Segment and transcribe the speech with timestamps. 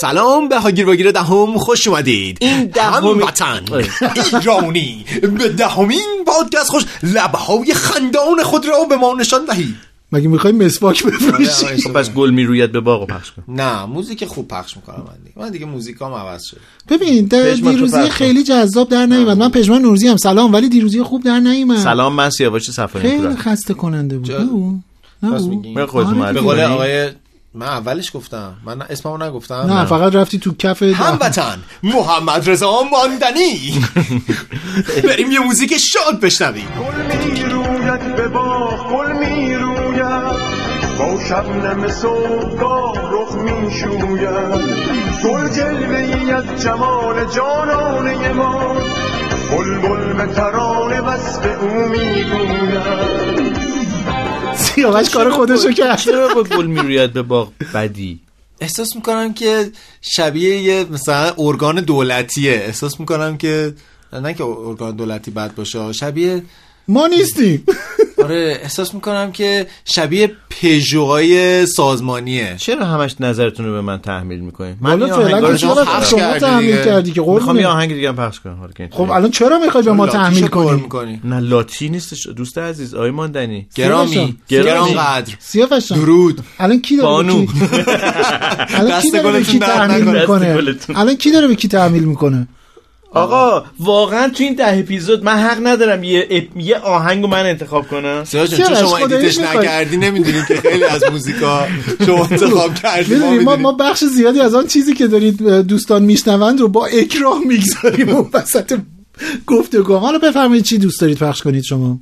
[0.00, 2.38] سلام به هاگیر واگیر دهم خوش اومدید.
[2.40, 3.60] این دهمین- وطن
[4.32, 5.04] ایرانی
[5.38, 9.74] به دهمین پادکست خوش لبهای خندان خود را به ما نشان دهید
[10.12, 13.44] مگه می‌خوای مسواک بفروشی؟ خب پس گل می‌روید به باغ پخش کن.
[13.48, 15.38] نه موزیک خوب پخش می‌کنم من دیگه.
[15.38, 16.56] من دیگه موزیکام عوض شد
[16.88, 18.10] ببین دیروزی.
[18.10, 19.38] خیلی جذاب در نیومد.
[19.38, 21.78] من پژمان نورزی هم سلام ولی دیروزی خوب در نیومد.
[21.78, 24.80] سلام من سیاوش صفایی خیلی خسته کننده بود؟ نه او؟
[25.22, 25.30] نه.
[25.32, 26.40] آره به.
[26.40, 27.08] قول؟ آقای
[27.54, 28.56] من اولش گفتم.
[28.64, 30.82] من اسممو نگفتم نه فقط رفتی تو کف.
[30.82, 33.84] هموطن محمد رضا ماندنی.
[35.08, 36.68] بریم یه موزیک شاد بشنویم.
[36.78, 40.60] گل می روید به باغ گل می روید
[40.98, 44.64] با شبنم صبحگاه رخ می شوید
[45.24, 48.76] گل جلوه ای از جمال جانانه ما.
[49.50, 53.10] بلبل به ترانه وصف او می گوید
[54.56, 55.98] سیاوش کار خودشو کرد.
[55.98, 58.20] چرا با گل می‌روید به باغ بدی؟
[58.60, 62.52] احساس می‌کنم که شبیه یه مثلا ارگان دولتیه.
[62.52, 63.74] احساس می‌کنم که
[64.12, 66.42] نه که ارگان دولتی بد باشه شبیه
[66.88, 67.64] ما نیستیم.
[68.24, 72.54] آره احساس می‌کنم که شبیه پژوهای سازمانیه.
[72.58, 75.74] چرا همش نظرتون رو به من تحمیل می‌کنین؟ من فعلا شما
[76.40, 76.84] تحمیل.
[76.84, 78.68] کردی که می‌خوام یه آهنگ دیگه هم پخش کنم.
[78.90, 79.10] خب.
[79.10, 82.26] الان چرا می‌خوای به ما تحمیل کنی؟ می‌کنی؟ نه لاتی نیستش.
[82.26, 83.66] دوست عزیز آقای ماندنی.
[83.74, 84.36] گرامی.
[84.48, 84.68] گرامی.
[84.68, 85.34] گرانقدر.
[85.38, 86.40] سیاوش درود.
[86.58, 87.46] الان کی داره بانو.
[87.46, 87.52] کی
[88.78, 90.64] الان کی داره به کی تحمیل می‌کنه.
[90.94, 92.48] الان کی داره به کی تحمیل می‌کنه؟
[93.12, 96.44] آقا واقعا تو این ده اپیزود من حق ندارم یه اپ...
[96.56, 100.84] یه آهنگو من انتخاب کنم سیاه جان؟ چون شما edit ش؟ نکردی نمی‌دونی که خیلی
[100.84, 101.66] از موزیکا
[102.06, 103.56] شما انتخاب کردی ما می‌دونی ما.
[103.56, 108.30] ما بخش زیادی از آن چیزی که دارید دوستان میشنوند رو با اکراه می‌گذاریم اون
[108.34, 108.78] وسط
[109.46, 112.00] گفتگو حالا بفرمایید چی دوست دارید پخش کنید شما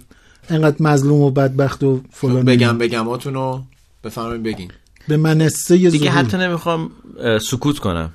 [0.51, 3.61] انقدر مظلوم و بدبخت و فلان بگم بگماتونو
[4.05, 4.71] بفهمین بگین
[5.09, 6.11] به منصه دیگه.
[6.11, 6.91] حتی نمی‌خوام
[7.43, 8.11] سکوت کنم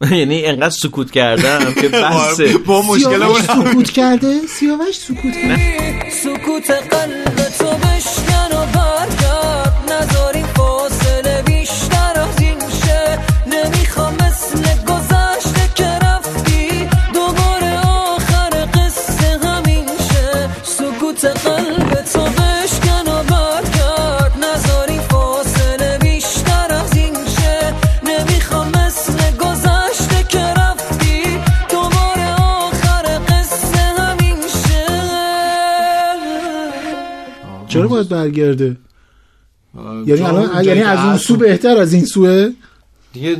[0.10, 7.35] یعنی انقدر سکوت کردم که بس با مشکلمون سکوت کرده؟ سیاوش سکوت کرده؟ سکوت قلب.
[37.78, 38.76] چرا باید برگرده؟
[40.06, 42.50] یعنی الان یعنی از اون سو بهتر از این سوه؟
[43.12, 43.36] دیگه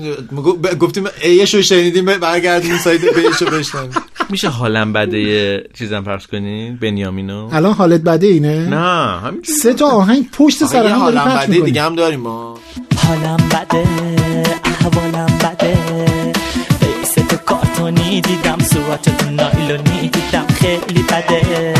[0.80, 3.90] گفتیم ایش رو شنیدیم برگردیم سایت بیش رو بشنیم
[4.30, 9.74] میشه حالم بده یه چیزم پخش کنین بنیامینو؟ الان حالت بده اینه؟ نه همینجوری سه
[9.74, 11.64] تا آهنگ پشت سر هم داری حالم بده می‌کنی.
[11.66, 12.58] دیگه هم داریم ما.
[12.96, 13.84] حالم بده
[14.64, 15.76] احوالم بده.
[16.80, 21.74] فیس تو کارتونی دیدم صورت تو نایلونی دیدم خیلی بده.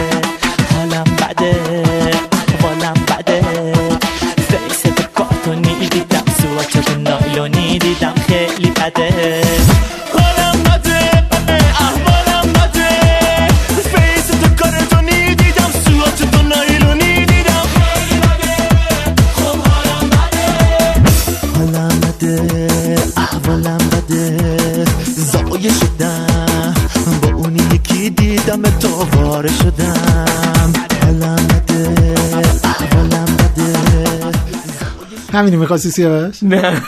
[35.36, 36.82] همینی می‌خواستی سیاوش؟ نه.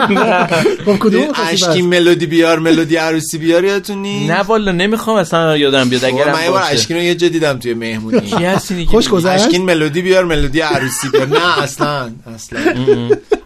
[0.86, 5.88] با کدوم اشکی؟ ملودی بیار ملودی عروسی بیار یادتون نیست؟ نه والا نمی‌خوام اصلا یادم
[5.88, 6.02] بیاد.
[6.02, 8.20] بابا، من اگرم یه بار اشکین رو یه جا دیدم توی مهمونی.
[8.20, 11.26] کی هستی خوش گذشت؟ اشکین ملودی بیار ملودی عروسی بیار.
[11.26, 12.60] نه اصلا اصلا.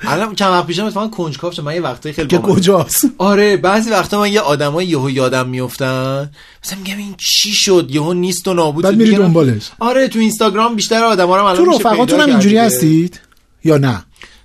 [0.00, 3.56] الان چند وقت پیشم اتفاقا کنجکاو شدم من یه وقتایی خیلی که من- کجاست؟ آره
[3.56, 6.31] بعضی وقتا من یه آدمای یهو یادم میافتن.
[6.64, 8.99] مثلا میگم این چی شد؟ یهو نیست و نابود بعد شد.
[8.99, 9.70] میری دنبالش.
[9.79, 12.56] آره تو اینستاگرام بیشتر آدما رو الان تو رفقاتون هم اینجوری.
[12.58, 13.20] هستید؟
[13.64, 14.02] یا نه؟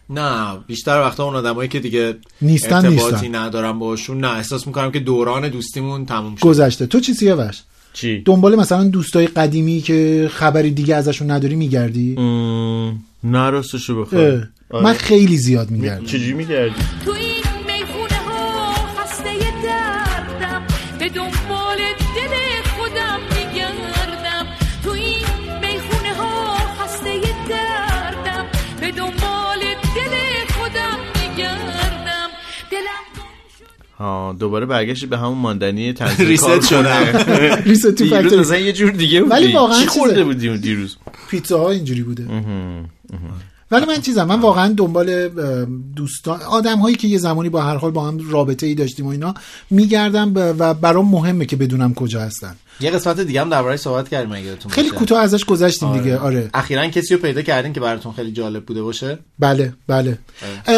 [0.09, 3.35] نه بیشتر وقتا اون آدمایی که دیگه نیستن، ارتباطی نیستن.
[3.35, 6.85] ندارم باشون نه احساس می‌کنم که دوران دوستیمون تموم شد گذشته.
[6.85, 7.61] تو چی سیاوش؟
[7.93, 12.15] چی؟ دنبال مثلا دوستای قدیمی که خبری دیگه ازشون نداری میگردی؟
[13.23, 14.01] نه راستشو اه.
[14.01, 14.83] بخوای آره.
[14.83, 16.05] من خیلی زیاد میگردم.
[16.05, 16.75] چجوری میگردی؟
[34.39, 36.69] دوباره برگشتی به همون ماندنی تنظیم ریست.
[36.69, 37.55] کنه.
[37.69, 39.87] ریست تو فکتوری مثلا یه جور دیگه ولی واقعا چی.
[39.87, 40.97] خورده بودی اون دیروز
[41.29, 42.27] پیتزا ها اینجوری بوده
[43.71, 45.29] ولی من چیزم من واقعا دنبال
[45.95, 49.09] دوستان آدم هایی که یه زمانی با هر حال با هم رابطه ای داشتیم و
[49.09, 49.33] اینا
[49.69, 52.55] میگردم و برام مهمه که بدونم کجا هستن.
[52.79, 54.89] یه قسمت دیگه هم درباره‌اش صحبت کردیم اگه خیلی.
[54.89, 56.17] کوتاه ازش گذشتیم دیگه.
[56.17, 56.49] آره.
[56.53, 60.17] اخیرا کسی رو پیدا کردین که براتون خیلی جالب بوده باشه؟ بله بله.
[60.67, 60.75] اه،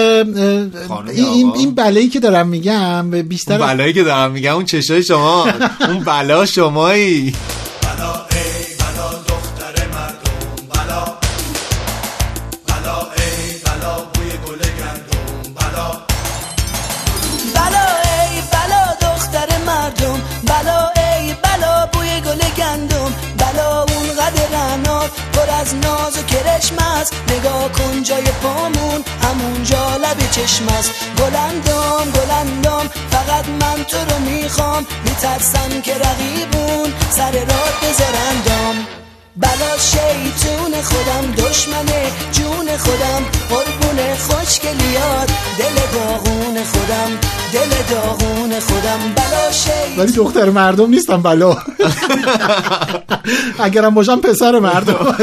[1.09, 5.47] این این- بلایی که دارم میگم بیشتر اون بلایی که دارم میگم اون چشای شما.
[5.89, 7.33] اون بلا شمایی.
[25.65, 27.13] از ناز و کرشم است.
[27.29, 30.91] نگاه کن جای پامون همونجا لب چشم است.
[31.17, 34.85] گلندم گلندم فقط من تو رو می‌خوام.
[35.05, 39.04] میترسم که رقیبون سر راه بذارندم
[39.37, 41.85] بلا شیطون خودم دشمن
[42.31, 47.09] جون خودم قربون خوشگلیات دل داغون خودم
[47.53, 48.99] دل داغون خودم.
[49.15, 51.57] بلا شیطون ولی دختر مردم نیستم بلا.
[53.59, 55.15] اگرم باشم پسر مردم.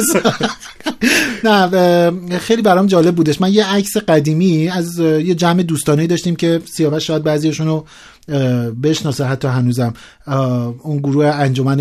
[1.45, 3.41] نه خیلی برام جالب بودش.
[3.41, 7.85] من یه عکس قدیمی از یه جمع دوستانه داشتیم که سیاوش شاید بعضیشون رو
[8.83, 9.95] بشناسه حتی هنوزم.
[10.83, 11.81] اون گروه انجمن.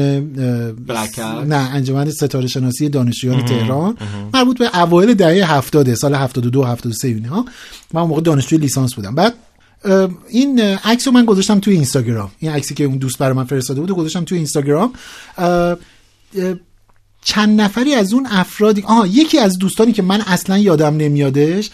[1.47, 3.97] نه انجمن ستاره شناسی دانشجویان تهران.
[4.33, 7.45] مربوط به اوایل دهه 70 سال 72 73 اینها
[7.93, 9.15] من اون موقع دانشجوی لیسانس بودم.
[9.15, 9.33] بعد
[10.29, 12.31] این عکس رو من گذاشتم توی اینستاگرام.
[12.39, 14.93] این عکسی که اون دوست برای من فرستاده بود گذاشتم توی اینستاگرام.
[17.23, 21.69] چند نفری از اون افرادی آها یکی از دوستانی که من اصلا یادم نمیادش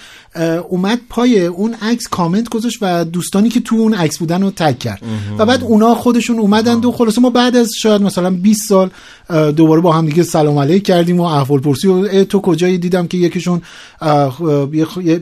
[0.70, 4.78] اومد پای اون عکس کامنت گذاشت و دوستانی که تو اون عکس بودن رو تگ
[4.78, 5.02] کرد
[5.38, 8.90] و بعد اونا خودشون اومدند و خلاصه ما بعد از شاید مثلا 20 سال
[9.52, 13.18] دوباره با هم دیگه سلام علیک کردیم و احوال پرسی و تو کجایی دیدم که
[13.18, 13.62] یکیشون
[14.02, 14.40] اه،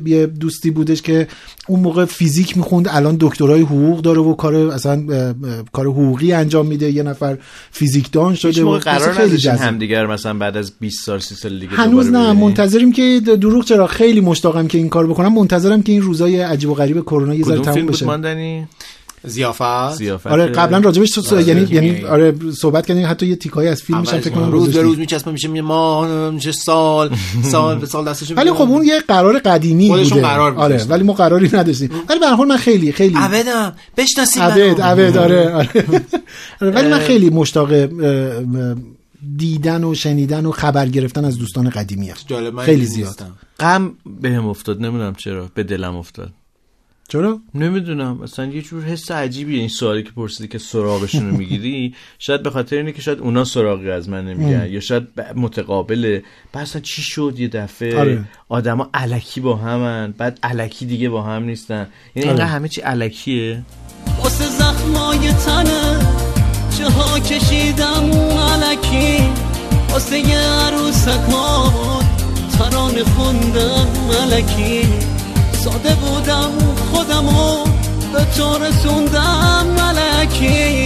[0.06, 1.27] یه دوستی بودش که
[1.68, 5.33] اون موقع فیزیک می‌خوند الان دکترای حقوق داره و کار اصلا
[5.73, 7.38] کار حقوقی انجام میده یه نفر
[7.71, 9.47] فیزیکدان شده و قرار خیلی.
[9.47, 13.88] همدیگر مثلا بعد از 20 سال 30 سال دیگه هنوز نه؟ منتظریم که دروغ چرا
[13.88, 17.44] خیلی مشتاقم که این کار بکنم منتظرم که این روزای عجیب و غریب کرونا یه
[17.44, 18.68] ذره تموم فیلم بشه.
[19.28, 19.96] زیافت.
[19.96, 20.28] زیافت.
[20.28, 21.68] آره قبلا راجبش تو آره، یعنی.
[21.72, 24.81] یعنی آره صحبت کردیم حتی یه تیکایی از فیلمش هم فکر کنم روز به.
[24.81, 27.10] روز میچسبه میشه یه ماه میشه سال
[27.44, 30.22] سال به سال دستش ولی خب اون یه قرار قدیمی خودشون بوده.
[30.22, 30.84] قرار آره.
[30.84, 31.90] ولی ما قراری نداشتیم.
[32.10, 34.81] ولی به هر حال من خیلی خیلی عبدم بشناسید عبد.
[34.81, 35.69] عبد آره آره.
[36.62, 37.69] آره، ولی من خیلی مشتاق
[39.38, 42.18] دیدن و شنیدن و خبر گرفتن از دوستان قدیمی هم.
[42.27, 43.22] جالب من خیلی زیاد.
[43.60, 45.50] غم بهم افتاد نمی‌دونم چرا.
[45.54, 46.31] به دلم افتاد.
[47.07, 48.18] چرا؟ نمی‌دونم.
[48.24, 51.95] مثلا یه جور حس عجیبیه این سوالی که پرسیدی که سراغشون رو می‌گیری.
[52.19, 56.24] شاید به خاطر اینه که شاید اونا سراغی از من نمیگن یا شاید متقابله
[56.54, 58.24] بعد اصلا چی شد یه دفعه؟ آره.
[58.50, 60.13] آدما علکی با همن.
[60.18, 61.88] بعد علکی دیگه با هم نیستن.
[62.16, 62.39] یعنی آره.
[62.39, 63.63] اینقدر همه چی علکیه
[64.24, 66.25] واسه زخمای تنه.
[66.89, 68.11] ها کشیدم
[68.53, 69.29] علکی.
[69.89, 72.06] واسه یه عروسکات
[72.59, 74.89] ترانه خوندم ملکی
[75.63, 76.51] ساده بودم
[76.94, 77.63] خودمو
[78.13, 80.85] به تو رسوندم ملکی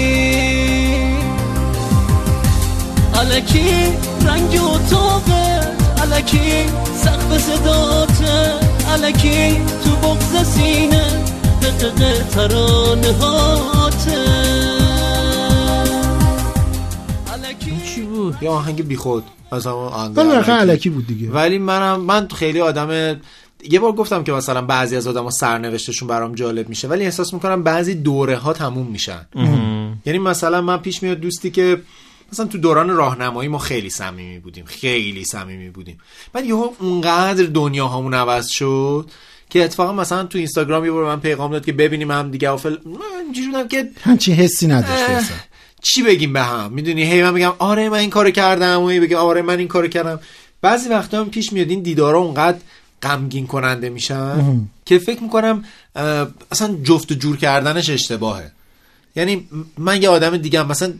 [3.19, 5.69] علکی رنگ اتاقت
[6.01, 6.65] علکی.
[7.03, 8.29] سقف صدات
[8.93, 9.61] علکی.
[9.83, 11.05] تو بغز سینه
[11.61, 14.58] دقیقه ترانه علکی
[18.41, 19.23] یه آهنگ بیخود.
[19.51, 20.51] مثلا علکی.
[20.51, 21.29] علکی بود دیگه.
[21.29, 23.19] ولی منم من خیلی آدم
[23.69, 27.63] یه بار گفتم که مثلا بعضی از آدم سرنوشتشون برام جالب میشه ولی احساس می‌کنم
[27.63, 29.25] بعضی دوره ها تموم میشن.
[30.05, 31.81] یعنی مثلا من پیش میاد دوستی که
[32.33, 35.97] مثلا تو دوران راهنمایی ما خیلی صمیمی بودیم خیلی صمیمی بودیم.
[36.33, 39.09] بعد یهو اونقدر دنیا هامون عوض شد
[39.49, 42.57] که اتفاقا مثلا تو اینستاگرام یه بار من پیغام داد که ببینیم هم دیگه و
[42.57, 42.77] فل
[43.53, 45.37] من که همچین حسی اصلا.
[45.81, 48.99] چی بگیم به هم؟ می‌دونی هی من میگم آره من این کارو کردم و هی
[48.99, 50.19] بگم آره من این کارو کردم.
[50.61, 52.57] بعضی وقتا هم پیش میاد این دیدارا اونقدر
[53.01, 55.65] غمگین کننده میشن که فکر می‌کنم
[56.51, 58.51] اصلا جفت و جور کردنش اشتباهه.
[59.15, 60.93] یعنی من یه آدم دیگه مثلا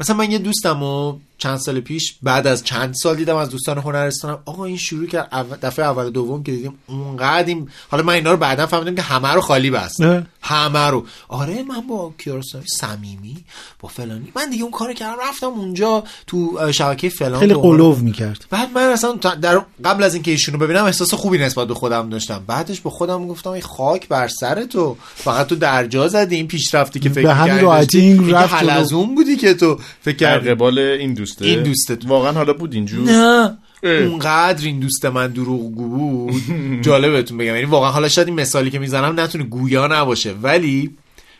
[0.00, 3.78] مثلا من یه دوستم و چند سال پیش بعد از چند سال دیدم از دوستان
[3.78, 8.02] هنرستانم آقا این شروع کرد اول- دفعه اول و دوم که دیدیم اونقدر این حالا
[8.02, 10.26] من اینا رو بعدا فهمیدم که همه رو خالی بست نه.
[10.42, 13.36] همه رو آره من با کیارستمی صمیمی
[13.80, 17.54] با فلانی من دیگه اون کارو کردم رفتم اونجا تو شبکه فلان خیلی.
[17.54, 21.74] قلوب می‌کرد بعد من اصلا در قبل از اینکه ایشونو ببینم احساس خوبی نسبت به
[21.74, 26.36] خودم داشتم بعدش به خودم گفتم ای خاک بر سر تو فقط تو درجا زدی
[26.36, 28.00] این پیشرفتی که فکر به همین راحتی.
[28.00, 28.70] این این رفت که جلو.
[28.70, 31.46] حلزون بودی که تو فکر کردی قبال این دوسته.
[31.46, 32.06] این دوستت.
[32.06, 33.10] واقعا حالا بود اینجور.
[33.10, 33.58] نه.
[33.82, 36.42] اونقدر این دوست من دروغگو بود.
[36.86, 37.54] جالب بهتون بگم.
[37.54, 40.32] یعنی واقعا حالا شاید این مثالی که می‌زنم نتونه گویا نباشه.
[40.32, 40.96] ولی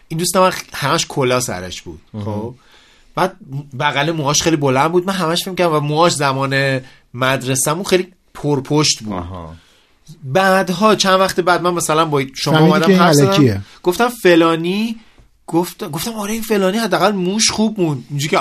[0.09, 2.01] این دوست من همش کلا سرش بود.
[2.25, 2.55] خب؟
[3.15, 3.37] بعد
[3.81, 5.07] بغل موهاش خیلی بلند بود.
[5.07, 6.81] من همش فکر کردم و موهاش زمان
[7.15, 9.13] مدرسه‌مون خیلی پرپشت بود.
[9.13, 9.55] آها
[10.25, 13.65] بعدها چند وقت بعد من مثلا با شما اومدم.
[13.83, 14.97] گفتم فلانی
[15.49, 18.41] گفت گفتم آره این فلانی حداقل موش خوب مون اینجوری که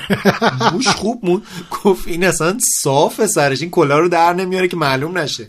[0.72, 1.42] موش خوب مون
[1.84, 3.60] گفت این اصلا صاف سرش.
[3.60, 5.48] این کلا رو در نمیاره که معلوم نشه.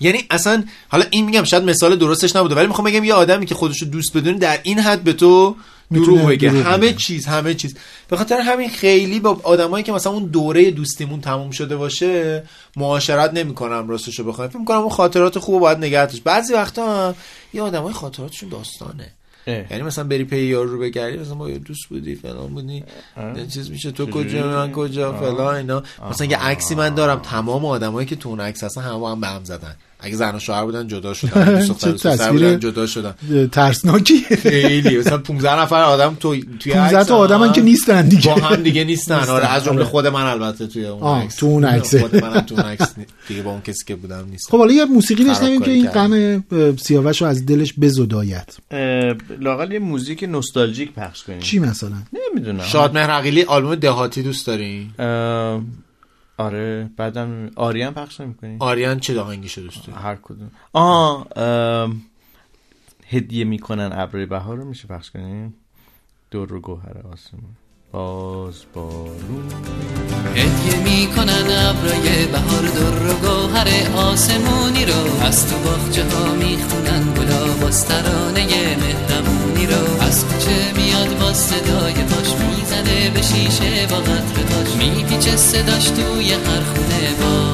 [0.00, 3.54] یعنی اصلا حالا این میگم شاید مثال درستش نبوده ولی می‌خوام بگم یه آدمی که
[3.54, 5.56] خودش رو دوست بدونه در این حد به تو
[5.92, 6.50] دروغ بگه.
[6.50, 6.92] همه.
[6.92, 7.74] چیز همه چیز.
[8.08, 12.42] به خاطر همین خیلی با آدمایی که مثلا اون دوره دوستیمون تموم شده باشه
[12.76, 14.48] معاشرت نمی‌کنم راستشو بخوام.
[14.48, 16.22] فکر می‌کنم اون خاطرات خوب باید نگه داشت.
[16.22, 17.14] بعضی وقتا
[17.54, 19.12] یه آدمای خاطراتشون داستانه.
[19.46, 22.84] یعنی مثلا بری پی یارو رو بگردی مثلا ما یه دوست بودی فلان بودی
[23.36, 25.82] یه چیز میشه تو کجا من کجا فلان اینا.
[26.10, 29.26] مثلا یه عکسی من دارم تمام آدمایی که تو اون عکس هستن همه هم به
[29.26, 29.76] هم زدن.
[30.04, 31.68] اگه زن و شوهر بودن جدا شدن.
[32.04, 33.14] تصویر جدا شدن.
[33.52, 34.98] ترسناکی خیلی.
[34.98, 38.34] مثلا 15 نفر آدم تو توی 15 عکس تا آدم هم که نیستن دیگه.
[38.34, 39.24] با هم دیگه نیستن.
[39.28, 39.84] آره از جمله آره.
[39.84, 41.36] خود من البته توی اون عکس.
[41.36, 42.00] تو اون عکسه.
[42.00, 42.94] خود منم تو اون عکس
[43.28, 45.86] دیگه با اون کسی که بودم نیست خب حالا یه موسیقی بشنویم که این.
[45.86, 46.44] غم
[46.76, 48.56] سیاوش رو از دلش بزداید.
[49.40, 51.38] لاقل یه موزیک نوستالژیک پخش کنیم.
[51.38, 52.62] چی مثلا؟ نمی‌دونم.
[52.62, 55.60] شادمهر عقیلی آلبوم دهاتی دوست داری؟ اه،
[56.36, 60.50] آره بعدم آریان پخش نمی‌کنی؟ آریان چه آهنگیشو دوست داری؟ هر کدوم.
[60.72, 61.26] آه
[63.08, 65.54] هدیه می‌کنن ابر بهار رو میشه پخش کنیم
[66.30, 67.56] دور رو گوهر آسمون.
[67.94, 69.48] باز بارون
[70.34, 75.22] هدیه می‌کنن ابرای بهار در و گوهر آسمونی رو.
[75.22, 78.46] از تو باغچه ها می‌خونن گلا باز ترانه
[78.76, 80.02] مهربونی رو.
[80.02, 86.32] از کوچه میاد با صدای پاش می‌زنه به شیشه با قطر تاش میپیچه صداش توی
[86.32, 87.53] هر خونه باز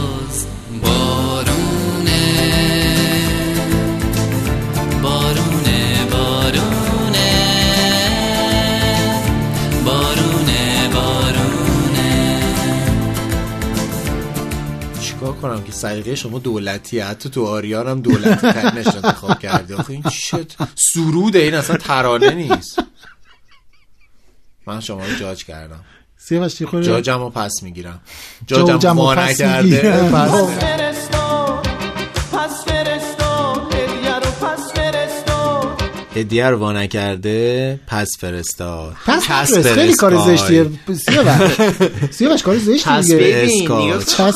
[15.41, 19.91] چیکار کنم که سلیقه شما دولتیه حتی تو آریان هم دولتی ترینش انتخاب کرده آخه
[19.91, 20.57] این شت
[20.93, 21.39] سروده.
[21.39, 22.79] این اصلا ترانه نیست.
[24.67, 25.81] من شما رو جاج کردم.
[26.17, 28.01] سیاوش چی خوره جاجم رو پس می‌گیرم.
[28.47, 30.13] جاجم جاجم رو پس نکرده می‌گیرم.
[30.13, 31.10] پس.
[36.21, 38.97] هدیه رو وا نکرده پس فرستاد.
[39.07, 40.17] پس فرست خیلی کار.
[40.17, 40.67] زشتیه.
[40.95, 41.53] سیاوش.
[42.17, 43.95] سیاوش کار زشتیه کسب دیگه.
[43.95, 44.35] اسکات.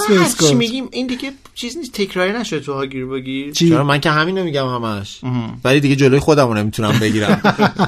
[0.49, 3.53] چی میگیم این دیگه چیز نیست تکراری نشده تو هاگیر بگیر.
[3.53, 5.21] چرا؟ من که همینو میگم همش.
[5.65, 7.41] ولی دیگه جلوی خودم رو نمی‌تونم بگیرم.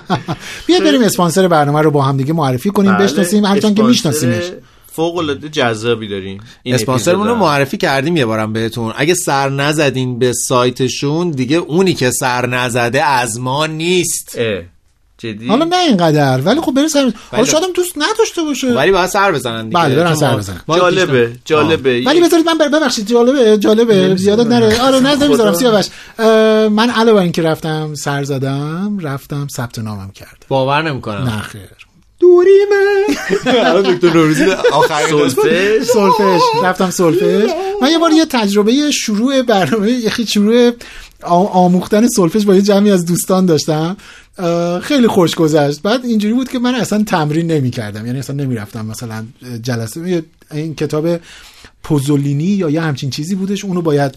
[0.67, 3.45] بیا بریم اسپانسر برنامه رو با هم دیگه معرفی کنیم بله، بشناسیم.
[3.45, 4.45] هرچند که میشناسیمش.
[4.97, 7.35] فوق العاده جذابی داریم این اسپانسرمون رو.
[7.35, 8.93] معرفی کردیم یه بارم بهتون.
[8.97, 14.39] اگه سر نزدین به سایتشون دیگه اونی که سر نزده از ما نیست.
[14.39, 14.63] اه،
[15.19, 18.75] جدی؟ حالا نه اینقدر ولی خب بریم سر حالا شاید هم دوست نداشته باشه.
[18.75, 19.75] ولی باید سر بزنن دیگه.
[19.75, 20.61] بله، برن سر بزنن.
[20.69, 22.03] جالبه جالبه.
[22.07, 24.17] ولی بذارید من ببخشید جالبه جالبه.
[24.17, 24.81] زیادت نره.
[24.81, 25.55] آره نه نمی‌ذارم.
[25.55, 25.87] سیاوش.
[26.69, 30.47] من علاوه اینکه رفتم سر زدم رفتم ثبت نامم کردم.
[30.49, 31.23] باور نمی‌کنم.
[31.23, 31.87] نه خیر.
[32.27, 33.07] دوریمه
[33.67, 37.51] الان دکتر نوروزی آخرین سولفش سولفش رفتم سولفش
[37.83, 40.71] من یه بار یه تجربه شروع برنامه یه شروع
[41.53, 43.97] آموختن سولفش با یه جمعی از دوستان داشتم.
[44.83, 45.83] خیلی خوش گذشت.
[45.83, 49.25] بعد اینجوری بود که من اصلا تمرین نمی کردم یعنی اصلا نمی رفتم مثلا
[49.63, 51.07] جلسه یه- این کتاب
[51.87, 54.15] پوزولینی یا یه همچین چیزی بودش اونو باید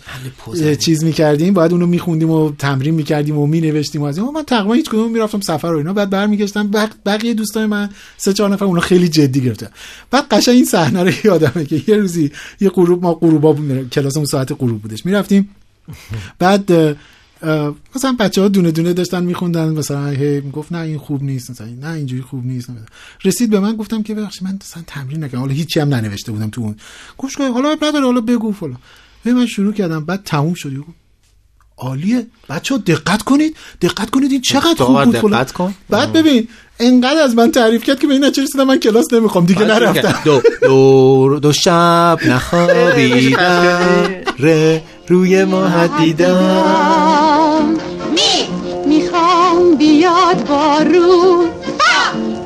[0.80, 4.30] چیز می‌کردیم باید اونو میخوندیم و تمرین می‌کردیم و مینوشتیم و از این.
[4.30, 6.90] من تقریبا هیچ کدوم می‌رفتم سفر و اینا بعد برمیگشتم بق...
[7.06, 9.68] بقیه دوستان من سه چهار نفر اونا خیلی جدی گرفتن.
[10.12, 14.26] بعد قشنگ این صحنه رو یادمه که یه روزی یه غروب ما غروبا بود کلاسمون
[14.26, 15.50] ساعت غروب بودش می‌رفتیم.
[16.40, 16.72] بعد
[17.96, 21.68] مثلا بچه ها دونه دونه داشتن میخوندن مثلا هی می‌گفت نه این خوب نیست مثلا
[21.68, 22.70] نه اینجوری خوب نیست.
[22.70, 22.84] مثلا.
[23.26, 25.40] رسید به من گفتم که ببخشید من مثلا تمرین نکردم.
[25.40, 26.76] حالا هیچی هم ننوشته بودم تو اون.
[27.18, 28.78] گوش کن حالا نداره حالا بگو فلان.
[29.26, 30.72] من شروع کردم بعد تموم شد.
[31.78, 32.28] عالیه.
[32.50, 35.42] بچه ها دقت کنید دقت کنید این چقدر خوب بود فلان.
[35.42, 35.74] دقت کن.
[35.90, 36.48] بعد ببین
[36.80, 40.20] انقدر از من تعریف کرد که به این نتیجه رسیدم من کلاس نمی‌خوام دیگه نرفتم.
[40.26, 44.06] دو, دو, دو شب نخوابیدم
[44.40, 47.29] ره روی ما دیدم
[48.20, 48.48] می
[48.86, 51.50] می‌خوام بیاد بارون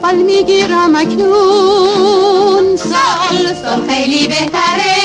[0.02, 2.78] فال می‌گیرم اکنون.
[2.78, 4.96] سال سال خیلی بهتره.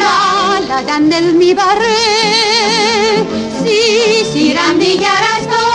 [0.00, 1.96] لا لا دل می‌بره.
[3.64, 5.66] سی سیرم دیگر از تو.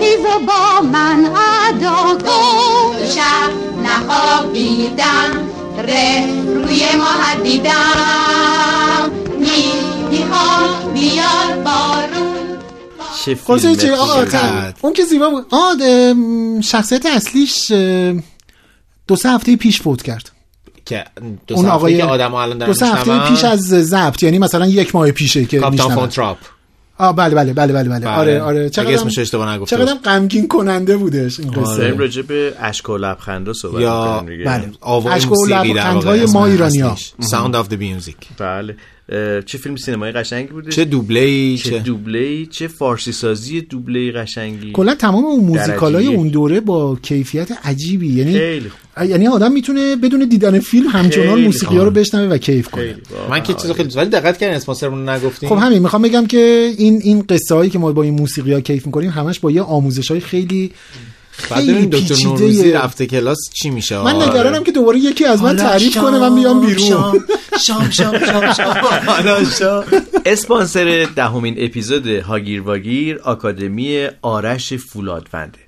[0.00, 1.30] خیز با من
[1.68, 3.06] ادا کن.
[3.14, 3.50] شب
[3.84, 5.30] نخوابیدم
[5.78, 8.19] ره روی ما دیدم
[13.24, 14.24] چه خلاصه چه فیلم آقا
[14.80, 15.46] اون که زیبا بود.
[15.50, 15.76] آه
[16.60, 17.72] شخصیت اصلیش
[19.08, 20.30] دو سه هفته پیش فوت کرد.
[20.84, 21.04] که
[21.46, 23.28] دو اون سه آقای که آدم الان دو سه هفته.
[23.28, 24.22] پیش از ضبط.
[24.22, 25.94] یعنی مثلا یک ماه پیشه که میشنون.
[25.94, 26.38] فونتراپ
[26.98, 28.08] آه بله بله بله بله بله.
[28.08, 28.60] آره آره.
[28.60, 31.76] اگه چقدر اسمش اشتباه نگفته چقدر غمگین کننده بودش این قصه.
[31.76, 34.24] داریم راجع به اشک و لبخندا صحبت یا.
[34.46, 34.72] بله.
[35.10, 36.96] اشک و لبخندهای ما ایرانی‌ها.
[37.20, 38.38] Sound of the Music.
[38.38, 38.76] بله.
[39.46, 44.72] چه فیلم سینمایی قشنگی بوده چه دوبله چه چه دوبله چه فارسی سازی دوبله قشنگی
[44.72, 46.06] کلا تمام اون موزیکالای.
[46.06, 48.70] اون دوره با کیفیت عجیبی یعنی خیلی.
[49.08, 52.94] یعنی آدم می‌تونه بدون دیدن فیلم همچنان موسیقی ها رو بشنوه و کیف کنه
[53.30, 53.70] من که چیز.
[53.70, 57.54] خیلی دوست- ولی دقت کردین اسپانسرمون نگفتیم خب همین می‌خوام بگم که این این قصه
[57.54, 60.72] هایی که ما با این موسیقی ها کیف می‌کنیم همش با یه آموزش های خیلی
[61.50, 65.98] بعد دکتر نوروزی رفته کلاس چی میشه؟ من نگرانم که دوباره یکی از من تعریف
[65.98, 67.24] کنه من بیام بیرون.
[67.66, 69.84] شام شام شام شام
[70.26, 75.58] اسپانسر دهمین اپیزود هاگیر واگیر آکادمی آرش فولادونده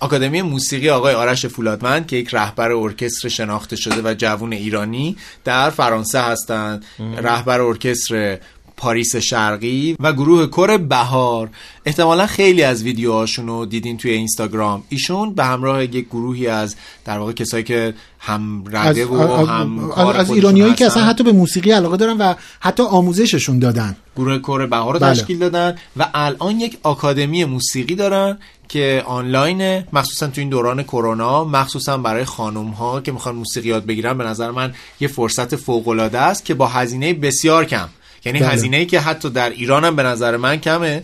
[0.00, 5.70] آکادمی موسیقی آقای آرش فولادمند که یک رهبر ارکستر شناخته شده و جوون ایرانی در
[5.70, 6.84] فرانسه هستند.
[7.22, 8.38] رهبر ارکستر
[8.78, 11.48] پاریس شرقی و گروه کور بهار.
[11.84, 14.82] احتمالا خیلی از ویدیوهاشون رو دیدین توی اینستاگرام.
[14.88, 20.16] ایشون به همراه یک گروهی از در واقع کسایی که هم رده و هم از,
[20.16, 20.86] از ایرانیایی که.
[20.86, 23.96] اصلا حتی به موسیقی علاقه دارن و حتی آموزششون دادن.
[24.16, 25.14] گروه کور بهار رو بله.
[25.14, 31.44] تشکیل دادن و الان یک آکادمی موسیقی دارن که آنلاین مخصوصا تو این دوران کرونا
[31.44, 34.18] مخصوصا برای خانم ها که می‌خوان موسیقی یاد بگیرن.
[34.18, 37.88] به نظر من یه فرصت فوق العاده است که با هزینه بسیار کم.
[38.24, 38.48] یعنی بله.
[38.48, 41.02] هزینه ای که حتی در ایران هم به نظر من کمه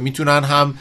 [0.00, 0.74] می‌تونن هم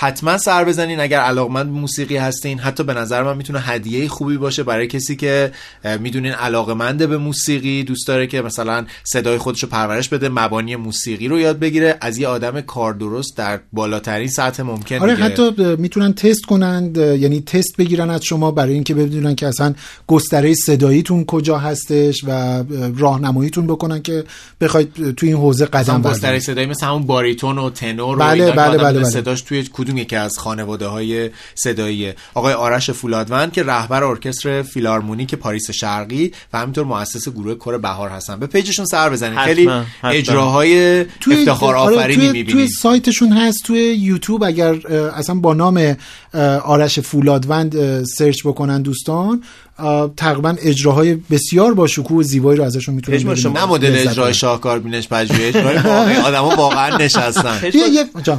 [0.00, 4.36] حتما سر بزنین اگر علاقمند به موسیقی هستین حتی به نظر من می‌تونه هدیه خوبی
[4.36, 5.52] باشه برای کسی که
[6.00, 11.28] می‌دونین علاقمنده به موسیقی دوست داره که مثلا صدای خودش رو پرورش بده مبانی موسیقی
[11.28, 15.24] رو یاد بگیره از یه آدم کار درست در بالاترین سطح ممکن آره دیگه.
[15.24, 19.74] حتی می‌تونن تست کنند یعنی تست بگیرن از شما برای اینکه بدونن که اصلا
[20.06, 22.64] گستره صداییتون کجا هستش و اه،
[22.96, 24.24] راهنماییتون بکنن که
[24.60, 28.20] بخواید تو این حوزه قدم مثلا گستره بردارید صدایی مثل همون باریتون و تنور و
[28.20, 29.10] بله، که بله، بله، به بله.
[29.48, 35.70] توی کدوم یکی از خانواده های صداییه آقای آرش فولادوند که رهبر ارکستر فیلارمونیک پاریس
[35.70, 38.38] شرقی و همینطور مؤسس گروه کر بهار هستن.
[38.38, 39.38] به page شون سر بزنید.
[39.38, 40.10] خیلی حتما.
[40.10, 44.44] اجراهای افتخار آره، آفرینی توی, توی سایتشون هست توی یوتیوب.
[44.44, 45.96] اگر اصلا با نام
[46.64, 49.42] آرش فولادوند search بکنن دوستان
[50.16, 53.52] تقریبا اجراهای بسیار با شکوه و زیبایی رو ازشون پژمان، ببینن.
[53.52, 54.34] نه مدل اجرای.
[54.34, 57.70] شاهکار بینش پژوهش اجرای واقعی آدما واقعا نشستن.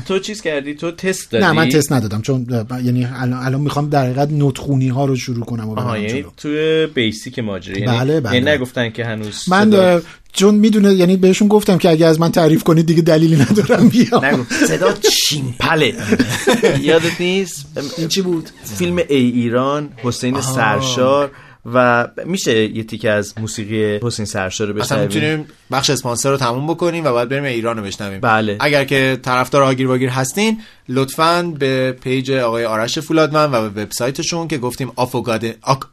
[0.08, 2.48] تو چیز کردی تو تست دادی نه من تست ندادم چون
[2.84, 6.26] یعنی الان, الان می‌خوام در حقیقت نطخونی ها رو شروع کنم و یعنی.
[6.38, 8.40] توی بیسیک ماجرا یعنی بله، بله.
[8.40, 10.02] نگفتن که هنوز من
[10.34, 14.26] چون می‌دونه یعنی بهشون گفتم که اگه از من تعریف کنید دیگه دلیلی ندارم بیام
[14.26, 15.94] نگفت صدا چیمپله.
[16.82, 17.66] یادت نیست؟
[17.98, 21.32] این چی بود؟ فیلم ای ایران حسین سرشار.
[21.66, 26.38] و میشه یه تیکه از موسیقی حسین سرشار رو اصلا بشنویم؟ می‌تونیم بخش اسپانسر رو
[26.38, 28.20] تموم بکنیم و بعد بریم ایران رو بشنویم.
[28.20, 28.58] بله.
[28.60, 34.48] اگر که طرفدار آگیر واگیر هستین لطفا به پیج آقای آرش فولادمن و به وبسایتشون
[34.48, 34.92] که گفتیم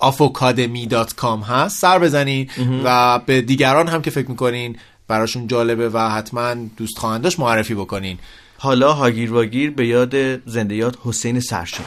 [0.00, 2.50] afocademy.com هست سر بزنین
[2.84, 4.76] و به دیگران هم که فکر می‌کنین
[5.08, 8.18] براشون جالبه و حتما دوست خواهنداش معرفی بکنین.
[8.58, 11.86] حالا هاگیر واگیر به یاد زندیات حسین سرشار.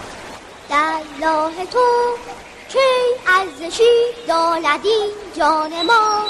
[0.69, 1.79] در راه تو
[2.71, 2.77] کی
[3.27, 3.83] ارزشی
[4.27, 6.25] دارد این جان ما.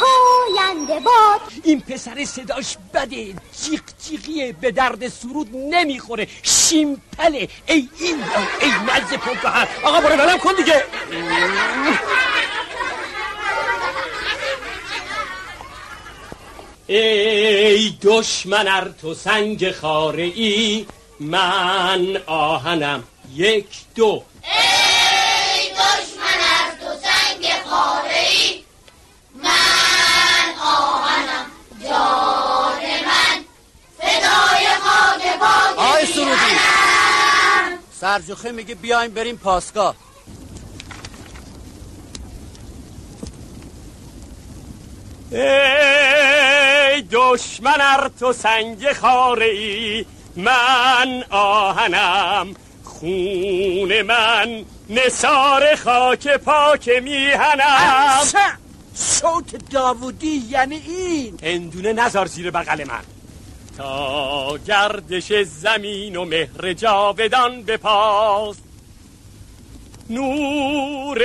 [0.00, 1.40] پاینده باد.
[1.64, 3.34] این پسر صداش بده.
[3.62, 6.28] جیغ جیغیه به درد سرود نمی‌خوره.
[6.42, 7.48] شیمپله.
[7.66, 8.24] ای این
[8.60, 10.84] ای مزه هست آقا برو ولم کن دیگه.
[16.86, 20.86] ای دشمن ار تو سنگ خاره ای
[21.20, 23.04] من آهنم.
[23.34, 24.22] یک دو.
[24.42, 24.82] ای
[25.82, 27.44] دشمن از دو سنگ
[28.14, 28.64] ای
[29.34, 31.46] من آهنم
[31.82, 33.44] جان من.
[33.98, 36.56] فدای خاک باگی آی سرودی.
[38.00, 39.94] سرجوخه میگه بیایم بریم پاسگاه.
[45.30, 54.64] ای دشمن ار تو سنگ خاره ای من آهنم خون من.
[54.90, 58.20] نسار خاک پاک میهنم.
[58.94, 61.38] صوت داوودی یعنی این.
[61.42, 63.02] اندونه نزار زیر بغل من.
[63.78, 68.56] تا گردش زمین و مهر جاودان بپاس.
[70.10, 71.22] نور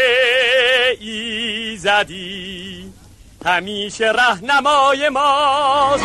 [0.99, 2.93] ایزدی
[3.45, 6.03] همیشه رهنمای ماست.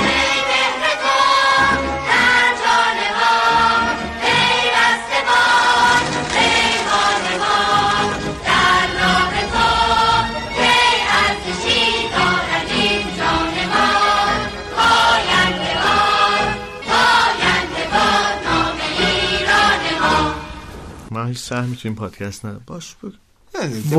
[21.23, 23.13] من هیچ سهمی تو این پادکست ندارم باش بگو.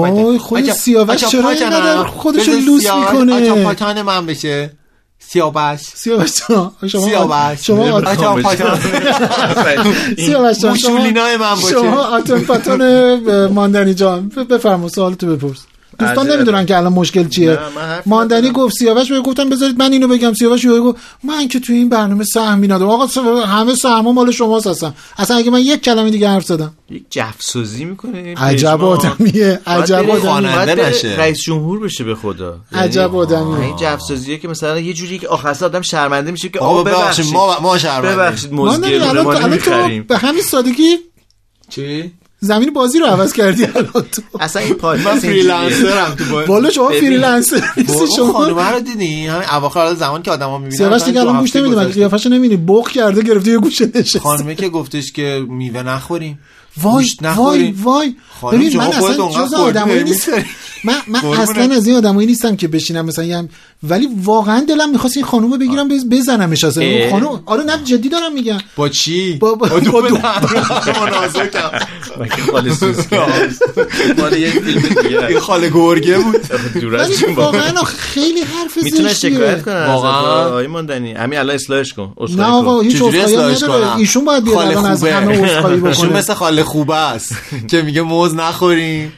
[0.01, 1.49] وای خود سیاوش چرا.
[1.49, 4.71] اینقدر خودشو بذار لوس می‌کنه؟ آجا پاچان من بشه.
[5.19, 5.79] سیاوش.
[5.79, 7.61] سیاوش شما سیاوش.
[7.67, 8.79] شما آجا پاچان
[10.25, 11.69] سیاوش شما موشولینای من باشه.
[11.69, 15.59] شما آتون پاتون اه، ماندنی جان ب- بفرما سوالتو بپرس.
[15.99, 16.35] دوستان عجب.
[16.35, 17.59] نمی‌دونن که الان مشکل چیه.
[18.05, 18.49] ماندنی.
[18.51, 20.33] گفت سیاوش بهش گفتم بذارید من اینو بگم.
[20.33, 23.05] سیاوش یهو گفت من که تو این برنامه سهمی ندارم آقا
[23.45, 24.93] همه سهم‌ها مال شماست اصلا.
[25.17, 26.73] اصلا اگه من یک کلمه دیگه حرف زدم.
[26.89, 30.75] یک جوسازی می‌کنه عجب آدمیه عجب آدمیه.
[30.75, 31.15] نشه.
[31.17, 32.59] رئیس جمهور بشه به خدا.
[32.73, 33.59] عجب یعنی- آدمیه.
[33.59, 37.59] این جوسازیه که مثلا یه جوری که آخر آدم شرمنده میشه که آقا ببخشید ما
[37.59, 38.77] ما شرمنده ببخشید ما
[40.07, 40.97] به همین سادگی
[41.69, 42.11] چی؟
[42.43, 44.21] زمین بازی رو عوض کردی الان تو.
[44.39, 46.89] اصلا این من پادکست freelancer م تو با والا شما.
[46.89, 48.33] freelancer نیستی شما.
[48.33, 51.93] خانومه رو دیدی؟ همین اواخر زمان که آدما می‌بینن سیاوش دیگه الان گوش نمیده مگه
[51.93, 52.63] قیافش نمی‌بینی.
[52.67, 54.19] بخ کرده گرفته یه گوشه نشسته.
[54.19, 56.39] خانومه که گفتش که میوه نخوریم.
[56.81, 57.07] وای
[57.37, 57.71] وای.
[57.81, 58.15] وای
[58.51, 60.31] ببین من اصلا اونقدر جز آدمایی نیستم.
[60.83, 61.19] من من.
[61.25, 63.49] اصلا از این آدمایی نیستم که بشینم مثلا یه هم-
[63.83, 67.11] ولی واقعا دلم می‌خواست این خانومو بگیرم بز- بزنمش اصلا اه.
[67.11, 69.91] خانم آره نه جدی دارم میگم با چی با- با- دو
[74.17, 74.53] با دیگه
[75.29, 76.35] این خاله گرگه بود
[76.99, 77.23] از.
[77.35, 82.43] واقعا خیلی حرف می‌تونه زشتیه شکایت کنه واقعا؟ آقای ماندنی همین الان اصلاحش کن نه
[82.43, 82.81] آقا.
[82.81, 85.03] هیچ اصلاحش نداره؟ ایشون باید بیاد الان از.
[85.03, 87.35] همه ایشون بکنه مثل خاله خوبه است
[87.69, 89.13] که میگه موز نخوریم.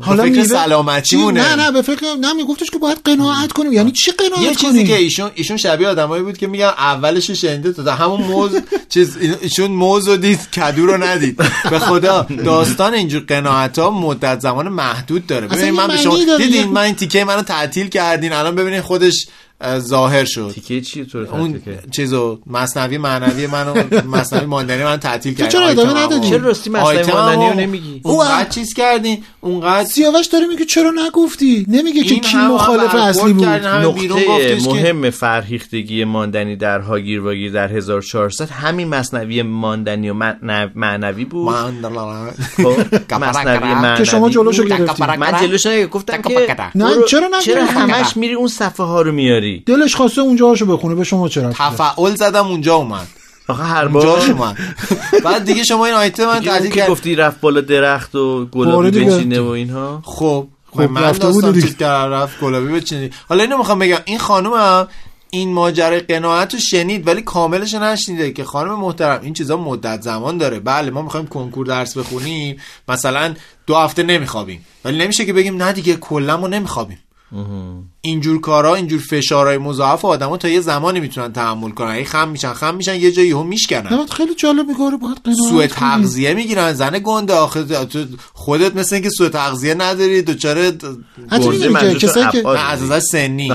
[0.00, 1.40] حالا فکر میوه- سلامتیمونه.
[1.42, 4.56] چی؟ نه نه به فکر نه میگفتش که باید قناعت کنیم یعنی چی یه قناعت
[4.56, 8.20] چیزی کنیم که ایشون ایشون شبیه آدمایی بود که میگن اولش رو شنیده تا همون
[8.22, 8.50] موز
[8.94, 11.36] چیز ایشون موز رو دید کدو رو ندید
[11.70, 16.16] به خدا داستان اینجور قناعت ها مدت زمان محدود داره ببین یه من به شما.
[16.38, 19.26] دیدین یه- من این تیکه منو تعطیل کردین الان ببینین خودش
[19.78, 23.74] ظاهر شد تیکه چیه تو رو اون؟ چیزو مصنوی معنوی منو
[24.06, 26.04] مصنوی ماندنی منو تعطیل کرد چرا ادامه.
[26.04, 30.92] ندادی؟ چرا راستی مصنوی ماندنی رو نمیگی؟ اونقدر چیز کردین اونقدر سیاوش داره میگه چرا
[31.06, 37.68] نگفتی نمیگه که کی مخالف اصلی بود نقطه مهم فرهیختگی ماندنی در هاگیر واگیر در
[37.72, 41.54] 1400 همین مصنوی ماندنی و معنو- معنوی بود
[42.56, 44.64] خب مصنوی معنوی که شما جلوشو.
[44.64, 49.02] گرفتی من جلوش نگه گفتم که نه، چرا نگرفتی؟ چرا همش میری اون صفحه ها
[49.02, 53.06] رو میاری دلش خواسته اونجا هاشو بخونه به شما چرا تفعول زدم اونجا اومد.
[53.48, 54.56] آخه هر بار اومد.
[55.24, 58.14] بعد دیگه شما این آیتم من دیگه اون تعطیل که کرد گفتی رفت بالا درخت
[58.14, 59.04] و گلابی.
[59.04, 60.02] بچینه و اینها.
[60.04, 60.46] خب.
[60.70, 61.86] خب، من رفته بود دیگه.
[61.86, 63.10] رفت گلابی بچینی.
[63.28, 64.88] حالا اینو می‌خوام بگم این خانم هم
[65.30, 70.38] این ماجرای قناعت رو شنید ولی کاملش نشنیده که خانم محترم این چیزا مدت زمان
[70.38, 70.60] داره.
[70.60, 72.56] بله ما می‌خوایم کنکور درس بخونیم.
[72.88, 73.34] مثلا
[73.66, 74.66] دو هفته نمیخوابیم.
[74.84, 76.98] ولی نمیشه که بگیم نه دیگه کلا ما نمیخوابیم.
[78.00, 81.90] اینجور کارا اینجور فشارهای مضاعف آدما تا یه زمانی می‌تونن تحمل کنن.
[81.90, 83.92] اگه خم میشن خم میشن یه جایی هم میشکنن.
[83.92, 85.66] نه خیلی جالب میگه آره باید سوء.
[85.66, 87.46] تغذیه می‌گیرن زن گنده.
[87.84, 90.34] تو خودت مثل اینکه سوء تغذیه نداری حتی
[91.30, 93.46] گنده منظورتون کسایی که از نظر سنی.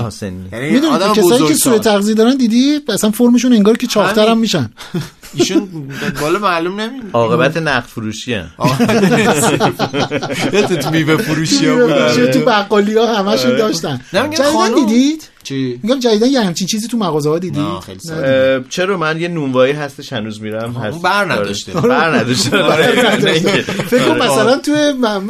[0.52, 4.28] یعنی می‌دونی آدم که کسایی که سوء تغذیه دارن دیدی؟ اصلا فرمشون انگار که چاقتر
[4.28, 4.38] هم.
[4.38, 4.70] میشن.
[5.34, 5.68] ایشون
[6.20, 8.50] بالا معلوم نمی عاقبت نقد فروشی هم.
[10.52, 12.32] یادت تو میوه فروشی ها بودن.
[12.32, 14.00] تو بقالی ها همشون داشتن.
[14.12, 14.74] جدیدن.
[14.74, 18.00] دیدید؟ چی؟ میگم جدیدن یه همچین چیزی تو مغازه ها دیدید؟ نه، خیلی
[18.68, 20.92] چرا من یه نونوایی هستش هنوز میرم هست.
[20.92, 21.78] اون بر نداشته.
[21.78, 21.88] آره.
[21.88, 23.62] بر نداشته آره، اینکه.
[23.62, 24.72] فکر کن مثلا تو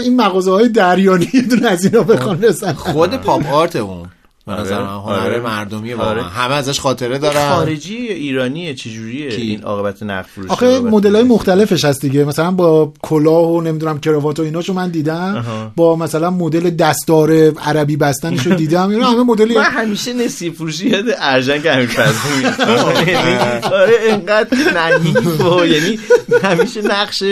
[0.01, 4.09] این مغازه های دریانی یه دونه از اینا بخوان بزن خود پاپ آرت اون.
[4.47, 5.41] به آره، نظر من هنر آره.
[5.41, 6.05] مردمی آره.
[6.05, 10.67] واقعا همه ازش خاطره دارن خارجی یا ایرانیه چجوریه کی؟ این عاقبت نقد فروشی آخه
[10.67, 14.73] عاقبت مدل های فروشی؟ مختلفش هست دیگه مثلا با کلاه و نمی‌دونم کراوات و ایناشو
[14.73, 15.73] من دیدم آها.
[15.77, 21.05] با مثلا مدل دستار عربی بستنشو دیدم اینا همه مدلی من همیشه نسی فروشی یاد
[21.19, 21.89] ارژنگ همین
[22.39, 22.61] میاد
[23.73, 25.99] آره اینقدر نحیف و یعنی
[26.43, 27.23] همیشه نقش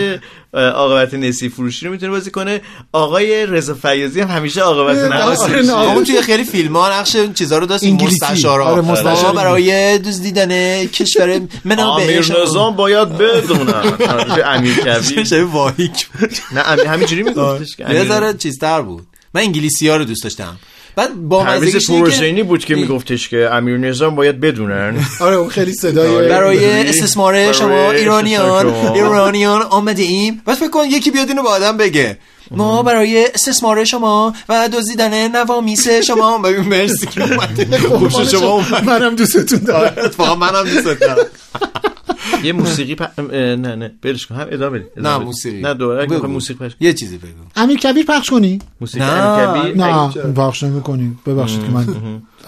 [0.61, 2.61] عاقبت نسی فروشی رو می‌تونه بازی کنه.
[2.93, 5.91] آقای رضا فیاضی هم همیشه عاقبت نسی آره،.
[5.93, 7.85] اون توی خیلی فیلم ها نقش این چیزا رو داشت.
[7.85, 9.35] مستشارا آره، مستشار.
[9.35, 13.73] برای دزدیدن کشور منابع آمیر نظام باید بدونن.
[14.09, 15.25] آره، امیر کبیر.
[15.31, 16.07] شبیه واهیک.
[16.53, 19.07] نه امیر همینجوری میگفتش که یه امیر- ذره چیزتر بود.
[19.35, 20.57] من انگلیسی ها رو دوست داشتم.
[20.97, 24.97] بعد با مزگیش پرزینی بود که میگفتش که امیر نظام باید بدونن.
[25.21, 28.75] آره اون خیلی صدای برای استثمار شما ایرانیان.
[28.75, 32.19] ایرانیان آمده ایم بس فکر کن یکی بیاد اینو به آدم بگه.
[32.51, 37.79] ما برای استثمار شما و دزدیدن نوامیس شما ببین مرسی که اومدی.
[37.79, 39.95] خوب شد شما منم دوستتون دارم.
[40.05, 41.17] اتفاقا منم دوست دارم.
[42.43, 43.21] یه موسیقی پ...
[43.21, 43.93] نه نه.
[44.03, 45.25] برش کن هم ادامه ادامه نه.
[45.25, 45.61] موسیقی.
[45.61, 46.15] نه دوباره بگو.
[46.15, 47.29] می‌خوای موسیقی پخش یه چیزی بگو.
[47.57, 49.87] امیر کبیر پخش کنی؟ موسیقی نه، امیر کبیر.
[49.87, 51.87] نه پخش نمی‌کنی ببخشید که من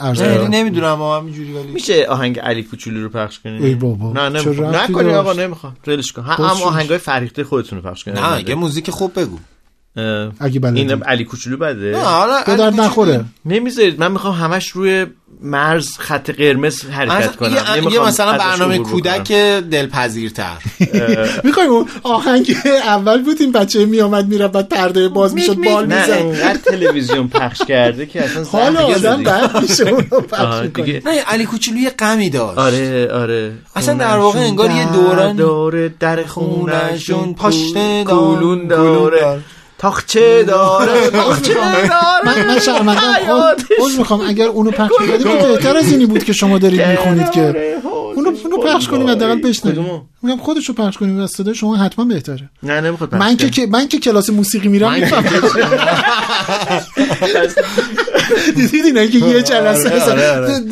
[0.01, 1.73] عرض نه نمی‌دونم ما همینجوری ولی.
[1.73, 4.13] میشه آهنگ علی کوچولو رو پخش کنی؟ ای بابا.
[4.13, 5.77] نه ربطی نکنی آقا؟ نمی‌خوام.
[5.87, 6.23] ولش کن.
[6.23, 8.15] هم؟ آهنگای فرهیخته خودتون رو پخش کنی.
[8.15, 9.39] نه یه موزیک خوب بگو.
[10.41, 10.81] اگه بلدی.
[10.81, 13.25] این علی کوچولو بده؟ نه حالا به درد نخوره.
[13.45, 14.01] نمی‌ذارید.
[14.01, 15.07] من می‌خوام همش روی
[15.43, 17.57] مرز خط قرمز حرکت کنم.
[17.91, 19.33] یه, مثلا برنامه کودک.
[19.71, 20.57] دلپذیرتر.
[21.45, 26.23] می‌خوایم اون آهنگ اول بود این بچه میامد می‌رفت بعد پرده باز می‌شد بال نه
[26.23, 26.61] می‌زد.
[26.65, 29.23] تلویزیون پخش کرده که اصلا حال زهر دیگه آدم.
[29.23, 32.59] بد میشه اونو پخش دیگه نه علی کوچولو یه غمی داشت.
[32.59, 33.53] آره آره.
[33.77, 39.21] اصلا در واقع انگار یه دوران داره در خونشون پاشته کولون داره.
[39.21, 39.41] دار.
[39.79, 41.91] تاخچه داره تاخچه داره
[42.25, 43.01] من من شرمندم
[43.79, 44.21] عذر می‌خوام.
[44.21, 47.77] اگر اونو پخش می‌کردیم بهتر از اینی بود که شما دارید می‌خونید که.
[48.15, 49.75] اونو اونو پخش کنیم حداقل بشنویم.
[49.75, 52.51] کدومو؟ میگم خودشو پخش کنیم از صدای شما حتما بهتره.
[52.63, 53.37] نه نمی‌خواد پخش من.
[53.37, 54.93] که من که کلاس موسیقی میرم
[58.85, 59.91] اینا که یه جلسه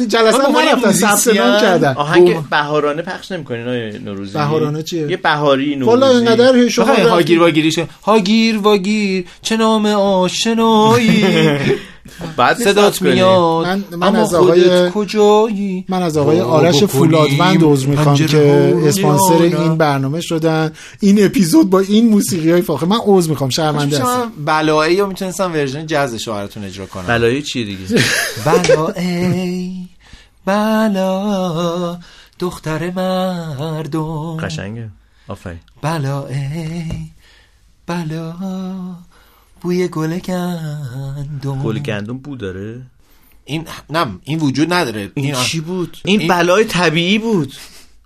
[0.08, 3.64] جلسه آره، هم نرفتن ثبت نام کردن آهنگ بهارانه پخش نمی‌کنین
[4.04, 4.32] نوروزی.
[4.32, 5.90] بهارانه چیه؟ یه بهاری نوروزی.
[5.90, 6.94] والا اینقدر هی شما.
[6.94, 11.24] هاگیر واگیریشه هاگیر واگیر چه نام آشنایی؟
[12.36, 13.02] بعد صدات.
[13.02, 13.66] میاد.
[13.66, 19.43] من- من از آقای- کجایی؟ من از آقای آرش فولادوند عذر می‌خوام که اسپانسر نه.
[19.52, 20.72] این برنامه شدن.
[21.00, 22.87] این اپیزود با این موسیقی های فاخر.
[22.87, 24.18] من عذر می‌خوام شرمنده هستم.
[24.18, 27.07] من بلایی رو می‌تونستم ورژن جزش رو براتون اجرا کنم.
[27.07, 28.04] بلایی چیه دیگه؟
[28.46, 29.87] بلا ای
[30.46, 31.98] بلا
[32.38, 34.37] دختر مردم.
[34.37, 34.88] قشنگه.
[35.28, 35.59] آفرین.
[35.83, 36.85] بلا ای
[37.87, 38.35] بلا
[39.61, 41.62] بوی گل گندم.
[41.64, 42.83] گل گندم بو داره؟
[43.44, 45.11] این نه این وجود نداره.
[45.14, 47.52] این این چی بود؟ این این- بلای طبیعی بود.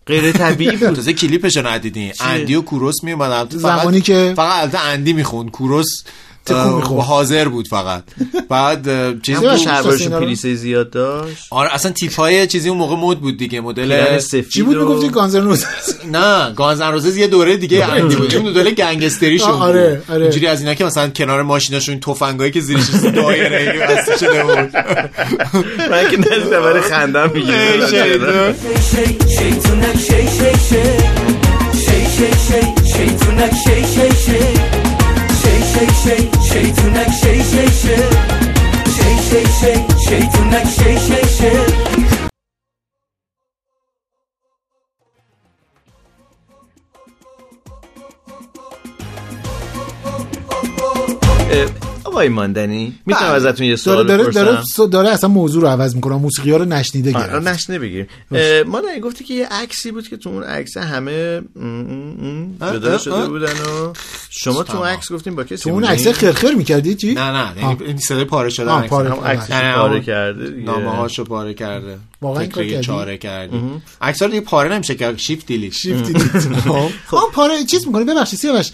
[0.09, 0.94] غیر طبیعی بود.
[0.94, 5.51] تازه کلیپشو ندیدین اندی و کوروس میومد زمانی که- فقط البته اندی می‌خوند.
[5.51, 5.87] کوروس.
[7.06, 8.02] حاضر بود فقط.
[8.48, 8.87] بعد
[9.22, 10.12] چیز بود.
[10.18, 14.48] پلیسه زیاد داشت؟ آره اصلا تیپ های چیزی اون موقع مد بود دیگه مدل سفید
[14.48, 15.64] چی بود و- می‌گفتی؟ گانزر روز
[16.12, 20.14] نه گانزن روزز یه دوره دیگه اندی بود اون دوره گنگستریشون آه، آره، بود.
[20.14, 20.22] آره.
[20.22, 22.84] اینجوری از اینا که مثلا کنار ماشیناشون تفنگایی که زیرش
[23.14, 24.54] دایره ای بسته شده بود.
[25.90, 28.54] من که ندیدم برای خندم می‌گیره شیطون.
[29.38, 30.82] شیطونک شی شی شی
[31.84, 34.47] شی شی شی شیطونک شی شی شی شی
[52.18, 53.37] آقای ماندنی می‌تونم بله.
[53.37, 54.44] ازتون یه داره سوال داره بپرسم
[54.76, 58.07] داره, داره اصلا موضوع رو عوض می‌کنه موسیقی ها رو نشنیده آره، گرفت نشنه بگیر
[58.66, 62.72] ما نه گفتی که یه عکسی بود که تو اون عکس همه م- م- م-
[62.72, 63.26] جدا شده.
[63.26, 63.92] بودن و
[64.31, 67.62] شما تو اون عکس گفتیم با کسی تو اون؟ عکس خرخر می‌کردی چی نه نه
[67.62, 68.90] یعنی این صدای پاره شده عکس.
[68.90, 70.00] پاره.
[70.00, 70.50] کرده.
[70.50, 73.61] نامه هاشو پاره کرده واقعا کار؟ چاره کردی
[74.00, 76.14] عکس رو دیگه پاره نمیشه که شیفت دیلیت شیفتی
[77.07, 78.70] خب پاره چیز می‌کنه ببخشید سیاوش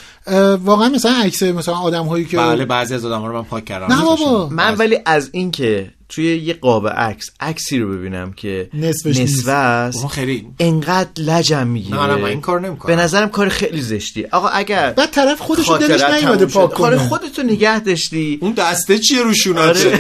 [0.64, 3.92] واقعا مثلا عکس مثلا آدم هایی که بله بعضی از آدم رو من پاک کردم.
[3.92, 4.48] نه بابا.
[4.48, 9.38] من ولی از این که توی یه قاب عکس عکسی رو ببینم که نصفش نیست.
[9.38, 9.98] نصف است.
[9.98, 12.00] اون خیلی انقدر لجم می‌گیره.
[12.00, 12.96] نه، نه، من این کار نمی‌کنم.
[12.96, 14.24] به نظرم کار خیلی زشتی.
[14.24, 16.46] آقا اگر بعد طرف خودش رو دلش نیومده.
[16.46, 18.38] پاک کار کنه خودتو نگه داشتی.
[18.42, 19.88] اون دسته چیه روشوناته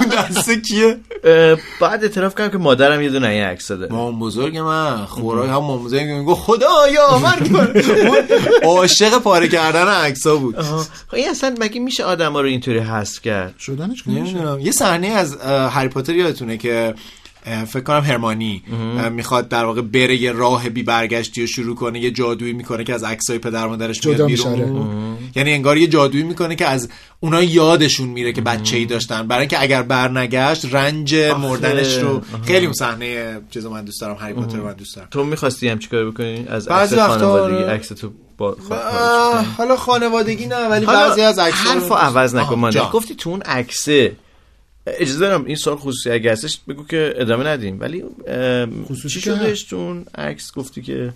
[0.00, 0.96] اون دسته کیه؟
[1.80, 3.92] بعد اعتراف کنم که مادرم یه دونه این عکس داده.
[3.94, 7.74] مام بزرگ من خوراک هم مام بزرگ گفت خدایا مرگ من
[8.68, 10.60] عاشق پاره کردن عکسا بود.
[10.60, 14.34] خب این اصلا مگه میشه آدم رو اینطوری حذف کرد؟ شدنش نمیشه.
[14.34, 16.94] نمی‌دونم یه صحنه از اه، هری پاتر یادتونه که
[17.66, 18.62] فکر کنم هرمانی
[19.10, 22.94] می‌خواد در واقع بره یه راه بی برگشتی و شروع کنه یه جادویی می‌کنه که
[22.94, 25.16] از عکسای پدر مادرش میاد بیرون.
[25.36, 26.88] یعنی انگار یه جادویی می‌کنه که از
[27.20, 29.26] اونا یادشون میره که بچه ای داشتن.
[29.26, 32.20] برای اینکه اگر برنگشت رنج مردنش رو.
[32.46, 35.08] خیلی اون صحنه چیزو من دوست دارم هری پاتر من دوست دارم.
[35.10, 38.56] تو می‌خواستی هم چیکار بکنی؟ از عکس خانوادگی عکس تو با
[39.58, 44.12] حالا خانوادگی نه ولی بعضی از عکس حرفو عوض نکن گفتی تو اون عکسه
[44.86, 47.80] اجازه دارم این سال خصوصی اگه هستش بگو که ادامه ندیم.
[47.80, 48.04] ولی
[48.84, 51.12] خصوصی چی شدش تو اون عکس گفتی که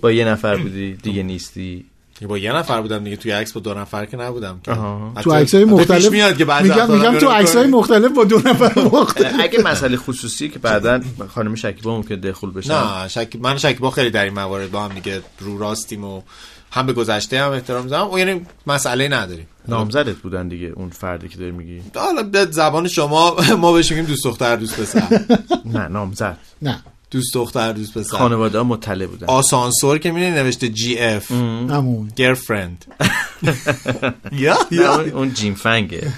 [0.00, 1.84] با یه نفر بودی دیگه نیستی.
[2.28, 5.64] با یه نفر بودم دیگه توی عکس با دو نفر که نبودم تو عکسای حتی
[5.64, 7.76] پیش مختلف میاد که بعضی میگم میگم تو عکسای کنه.
[7.76, 12.72] مختلف با دو نفر مختلف اگه مسئله خصوصی که بعدا خانم شکیبا ممکن دخول بشه.
[12.72, 13.36] نه شک...
[13.40, 16.22] من شکیبا خیلی در این موارد با هم دیگه رو راستیم و
[16.70, 18.18] هم به گذشته هم احترام می‌ذارم.
[18.18, 19.46] یعنی مسئله نداریم.
[19.68, 21.82] نامزدت بودن دیگه اون فردی که داری میگی.
[21.94, 25.20] حالا به زبان شما ما بهش میگیم دوست دختر دوست پسر.
[25.64, 26.38] نه نامزد.
[26.62, 26.82] نه.
[27.10, 28.16] دوست دختر دوست پسر.
[28.18, 29.26] خانواده ها مطلع بودن.
[29.26, 32.12] آسانسور که می‌دونی نوشته جی اف همون.
[32.16, 32.84] گرفرند
[34.32, 36.12] یا نه، اون- اون جیم فنگه.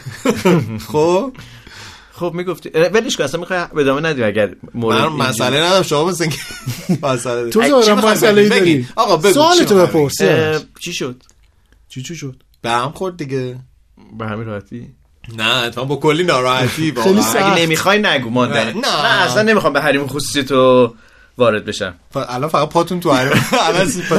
[0.93, 1.33] خب.
[2.21, 6.25] خب می‌گفتی ولش کن اصلا می‌خوای ادامه ندی اگر مورد من مسئله ندارم شما مثل
[6.25, 6.39] اینکه
[7.07, 8.87] مسئله تو می‌خوای مسئله ای بگی؟ داری.
[8.97, 10.23] آقا بگو سوال چی تو بپرس.
[10.81, 11.23] چی شد
[11.89, 13.59] چی چی شد به هم خورد دیگه
[14.19, 14.89] به همین راحتی
[15.37, 17.37] نه اتفاقا با کلی ناراحتی سخت.
[17.37, 18.89] اگه نمی‌خوای نگو ماندنی نه.
[19.03, 20.95] نه اصلا نمی‌خوام به حریم خصوصی تو
[21.41, 21.95] وارد بشم.
[22.29, 23.39] الان فقط پاتون تو الان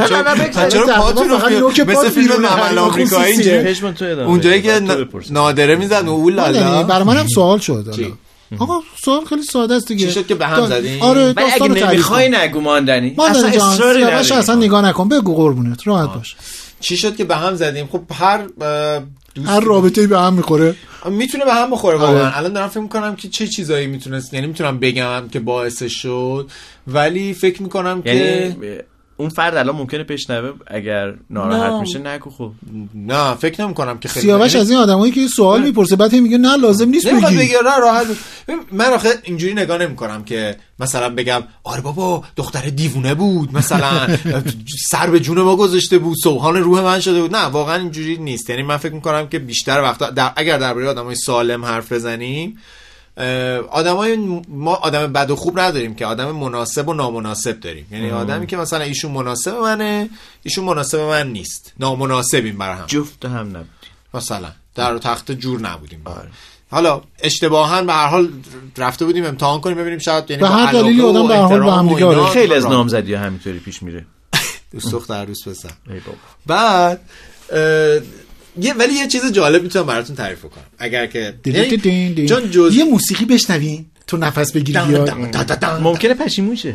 [0.09, 1.37] چرا- پاتون رو
[1.85, 3.35] مثل فیلم حریم آمریکایی
[4.01, 4.61] ادامه اونجایی.
[4.61, 5.07] که.
[5.29, 7.95] نادره می‌زد او ماندنی، لالا برای منم سوال شد؟
[8.59, 10.07] آقا سوال خیلی ساده است دیگه.
[10.07, 12.29] چی شد که به هم زدین؟ آره اگه داستان تعریف نمی‌خوای.
[12.29, 13.15] نگو ماندنی.
[13.29, 15.09] اصلا اصراری نداری اصلا نگاه نکن.
[15.09, 15.87] بگو قربونت.
[15.87, 16.35] راحت باش.
[16.79, 18.39] چی شد که به هم زدیم؟ خب هر
[19.45, 20.75] هر رابطه به هم می‌خوره.
[21.09, 22.25] می‌تونه به هم بخوره واقعا.
[22.25, 22.37] آره.
[22.37, 26.49] الان دارم فکر می‌کنم که چه چیزایی می‌تونست یعنی می‌تونم بگم که باعثش شد
[26.87, 28.55] ولی فکر می‌کنم که یعنی
[29.21, 31.79] اون فرد الان ممکنه بشنوه اگر ناراحت نه.
[31.79, 32.51] میشه نگو خب.
[32.95, 36.37] نه فکر نمی کنم که خیلی سیاوش از این آدمایی که سوال می‌پرسه بعد میگه
[36.37, 37.37] نه لازم نیست بگی.
[37.37, 38.07] بگی نه راحت
[38.71, 44.07] من آخه اینجوری نگاه نمی کنم که مثلا بگم آره بابا دختر دیوونه بود مثلا
[44.91, 47.35] سر به جون ما گذاشته بود سوهان روح من شده بود.
[47.35, 48.49] نه واقعا اینجوری نیست.
[48.49, 52.57] یعنی من فکر می‌کنم که بیشتر وقتا در اگر درباره آدمای سالم حرف بزنیم
[53.69, 54.15] آدمای
[54.47, 57.87] ما آدم بد و خوب نداریم که آدم مناسب و نامناسب داریم.
[57.91, 60.09] یعنی آدمی که مثلا ایشون مناسب منه
[60.43, 61.73] ایشون مناسب من نیست.
[61.79, 62.85] نامناسبیم برای هم.
[62.85, 66.03] جفت هم نبودی مثلا در تخت جور نبودیم.
[66.71, 68.29] حالا اشتباها به هر حال
[68.77, 71.71] رفته بودیم امتحان کنیم ببینیم شاید یعنی به هر دلیلی آدم به هر حال با
[71.71, 72.25] هم دیگه آره.
[72.25, 74.05] خیلی از نامزدی ها همینطوری پیش میره.
[74.71, 75.69] دوست دختر دوست پسر
[76.45, 77.01] بعد
[78.59, 80.63] یه ولی یه چیز جالب می‌تونم براتون تعریف کنم.
[80.79, 82.27] اگر که یعنی.
[82.27, 84.79] چون جز یه موسیقی بشنوین تو نفس بگیری.
[85.81, 86.73] ممکنه پشیمون شه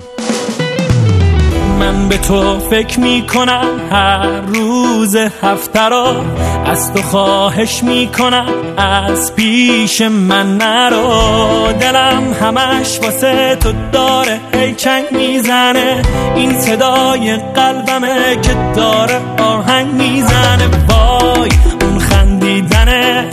[1.79, 6.25] من به تو فکر می کنم هر روز هفته را
[6.67, 11.73] از تو خواهش می کنم از پیش من نرو.
[11.81, 16.03] دلم همش واسه تو داره هی چنگ می‌زنه.
[16.37, 20.69] این صدای قلبمه که داره آهنگ می‌زنه.
[20.89, 21.66] وای.
[22.73, 23.25] اون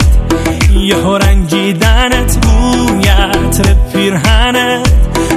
[0.70, 4.88] خندیدنت یه رنگیدنت روی عطر پیرهنت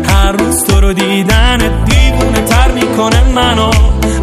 [0.09, 3.71] هر روز تو رو دیدنت دیوونه تر می‌کنه منو.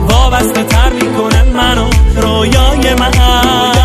[0.09, 1.91] وابسته تر می‌کنه منو.
[2.17, 3.84] رویای من رویای من.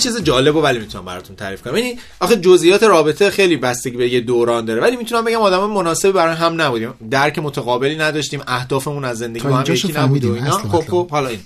[0.00, 1.76] چیز جالب و ولی می‌تونم براتون تعریف کنم.
[1.76, 4.80] یعنی آخه جزئیات رابطه خیلی بستگی به یه دوران داره.
[4.80, 6.94] ولی می‌تونم بگم آدم مناسب برای هم نبودیم.
[7.10, 8.40] درک متقابلی نداشتیم.
[8.46, 10.50] اهدافمون از زندگی با هم یکی نبود و اینا.
[10.50, 10.90] خب.
[10.90, 11.40] خب حالا این.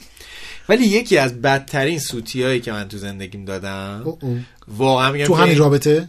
[0.68, 4.38] ولی یکی از بدترین سوتیایی که من تو زندگیم دادم او او.
[4.68, 6.08] واقعا میگم تو همین رابطه؟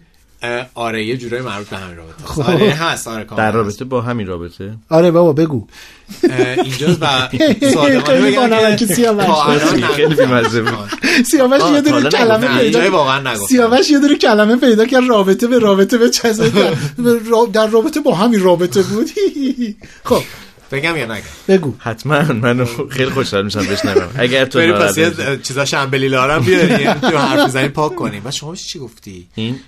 [0.75, 2.23] آره یه جورایی مربوط به همین رابطه.
[2.25, 2.41] خب.
[2.41, 3.07] آره هست.
[3.07, 3.55] آره کاملا در هست.
[3.55, 5.67] رابطه با همین رابطه؟ آره بابا بگو.
[6.29, 7.05] اه، اینجاست و
[7.73, 9.25] صادقانه بگم که سیاوش.
[11.73, 12.79] یه دونه حالا کلمه پیدا
[13.47, 18.39] سیاوش یه دونه کلمه پیدا کرد رابطه به رابطه به در- در رابطه با همین
[18.39, 19.09] رابطه بود.
[20.09, 20.21] خب.
[20.75, 21.73] بگم یا نگم؟ بگو.
[21.79, 22.21] حتما.
[22.21, 24.09] منو خیلی خوشحال میشم بشنوم.
[24.17, 24.99] اگر تو پس.
[25.43, 26.93] چیزا شنبلی لارم بیاریم.
[27.11, 28.21] تو حرف می‌زنی پاک کنیم.
[28.25, 29.59] و شما چی گفتی؟ این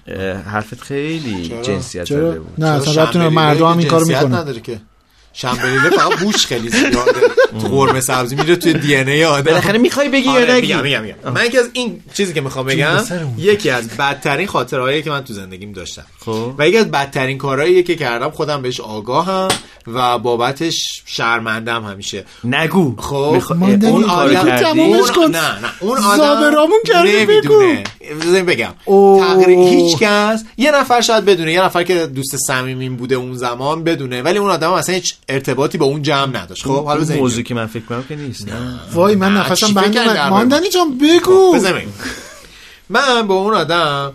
[0.45, 2.53] حرفت خیلی؟ جنسیت زده بود.
[2.57, 4.79] نه اصلا مردم این کارو می‌کنن نداره که؟
[5.37, 6.97] شنبلیله فقط بوش خیلی زیاده.
[7.61, 9.43] تو قرمه سبزی میره توی دی ان ای آدم.
[9.43, 11.31] بالاخره می‌خوای بگی یا آره، نگی؟ میگم میگم.
[11.33, 13.03] من یکی از این چیزی که می‌خوام بگم.
[13.37, 16.05] یکی از بدترین خاطرهایی که من تو زندگیم داشتم.
[16.25, 16.53] خب.
[16.57, 19.47] و یکی از بدترین کارهایی که کردم خودم بهش آگاهم
[19.87, 22.25] و بابتش شرمندم همیشه.
[22.43, 22.95] نگو.
[22.97, 24.61] خب اون بگو آدم نه
[25.31, 25.69] نه.
[25.79, 27.83] اون آدم زابرامون کرده، نمی‌دونه.
[28.21, 28.73] بذاریم بگم.
[29.19, 33.83] تقریبا هیچ کس یه نفر شاید بدونه یه نفر که دوست صمیمیم بوده اون زمان
[33.83, 36.63] بدونه ولی اون آدم اصلا هیچ ارتباطی با اون جمع نداشت.
[36.63, 38.47] خب حالا اون بذاریم موضوع که من فکر کنم که نیست.
[38.47, 38.79] نه.
[38.93, 39.97] وای من نفسم بند
[40.29, 41.53] ماندنی جان بگو.
[41.55, 41.93] بزنیم
[42.89, 44.13] من با اون آدم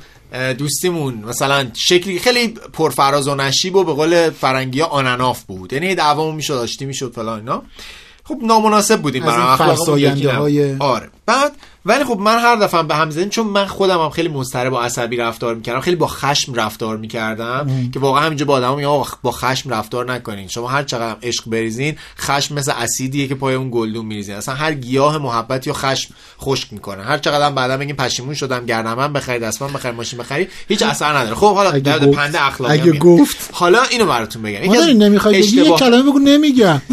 [0.58, 5.72] دوستیمون مثلا شکلی خیلی پرفراز و نشیب و به قول فرنگی ها آنناف بود.
[5.72, 7.62] یعنی دعوامون می‌شد آشتی می‌شد فلان اینا.
[8.24, 10.24] خب نامناسب بودیم از برای نبود.
[10.24, 11.08] های- آره.
[11.26, 11.52] بعد
[11.86, 14.76] ولی خب من هر دفعه به هم زدیم چون من خودم هم خیلی مضطرب و
[14.76, 19.32] عصبی رفتار می‌کردم خیلی با خشم رفتار می‌کردم که واقعا همینجا با آدم میگم با
[19.32, 20.48] خشم رفتار نکنین.
[20.48, 24.54] شما هر چقدر هم عشق بریزین خشم مثل اسیدیه که پای اون گلدون میریزین اصلا
[24.54, 27.02] هر گیاه محبت یا خشم خشک می‌کنه.
[27.02, 31.16] هر چقدر هم بعدا بگین پشیمون شدم گردنم بخرید دستمال بخرید ماشین بخرید هیچ اثر
[31.16, 31.34] نداره.
[31.34, 32.92] خب حالا در پنده اخلاقی اگه.
[32.92, 33.50] گفت.
[33.52, 34.72] حالا اینو براتون بگم.
[34.98, 36.82] نمی‌خوای بگی یه کلمه بگو نمیگم.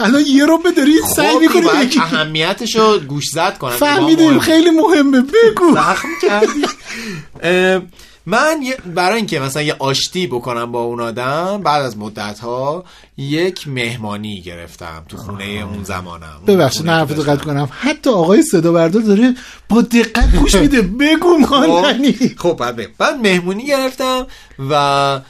[0.00, 2.00] الان یه رو داری سعی خب می‌کنی بگی.
[2.00, 3.70] اهمیتش رو گوش زد کنم.
[3.70, 5.74] فهمیدیم خیلی مهمه بگو.
[5.74, 6.64] زخم کردی.
[8.26, 8.60] من
[8.94, 12.84] برای اینکه مثلا یه آشتی بکنم با اون آدم بعد از مدت ها
[13.16, 16.40] یک مهمانی گرفتم تو خونه اون زمانم.
[16.46, 17.14] ببخشید داشتم.
[17.14, 17.68] دقت کنم.
[17.80, 19.34] حتی آقای صدا بردار داره
[19.68, 20.82] با دقت گوش میده.
[20.82, 22.96] بگو ماندنی خب بعد.
[22.98, 24.26] بعد مهمونی گرفتم
[24.70, 25.20] و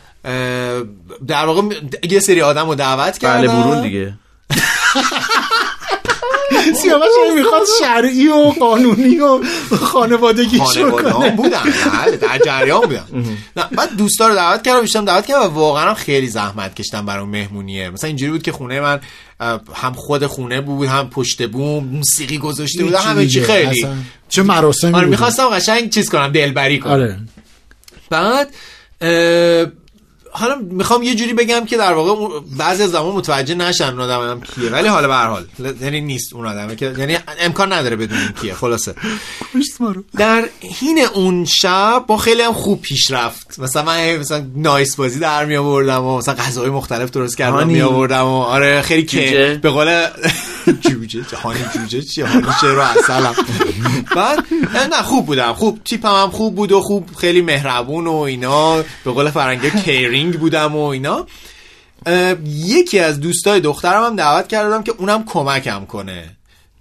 [1.27, 1.63] در واقع
[2.11, 3.53] یه سری آدم رو دعوت کردم.
[3.53, 4.15] بله برون دیگه.
[6.75, 9.41] سیاوش هی می‌خواد شرعی و قانونی و
[9.77, 11.63] خانوادگیش خانواده ها بکنه بودن
[12.05, 13.05] بله در جریان بودن.
[13.57, 17.21] نه بعد دوستا رو دعوت کردم بیشتم دعوت کردم و واقعا خیلی زحمت کشتم برای
[17.21, 17.91] اون مهمونیه.
[17.91, 19.01] مثلا اینجوری بود که خونه من
[19.75, 23.43] هم خود خونه بود هم پشت بوم موسیقی گذاشته بود همه چی.
[23.43, 23.87] خیلی.
[24.29, 25.07] چه مراسمی آره.
[25.07, 26.93] می‌خواستم قشنگ چیز کنم دلبری کنم.
[26.93, 27.19] آره.
[28.11, 28.55] بعد
[30.39, 34.31] حالا می‌خوام یه جوری بگم که در واقع بعضی از زمان متوجه نشن اون آدم
[34.31, 35.47] هم کیه ولی حالا به هر حال
[35.81, 38.95] یعنی نیست اون آدمه که یعنی امکان نداره بدونیم کیه خلاصه.
[40.19, 40.49] در
[40.81, 45.45] حین اون شب با خیلی هم خوب پیش رفت مثلا من مثلا نایس بازی در
[45.45, 47.67] می آوردم و مثلا غذاهای مختلف درست کردم.
[47.67, 49.05] می آوردم و آره خیلی.
[49.05, 50.07] که به قول
[50.73, 53.35] جوجه هانی جوجه چیه هانی شعر و اصلم
[54.17, 54.45] بعد
[54.91, 58.77] نه خوب بودم。خوب تیپم هم خوب بود و خوب خیلی مهربون و اینا.
[58.77, 61.27] به قول فرنگی کیرینگ بودم و اینا.
[62.47, 66.25] یکی از دوستای دخترم هم دعوت کردم که اونم کمکم کنه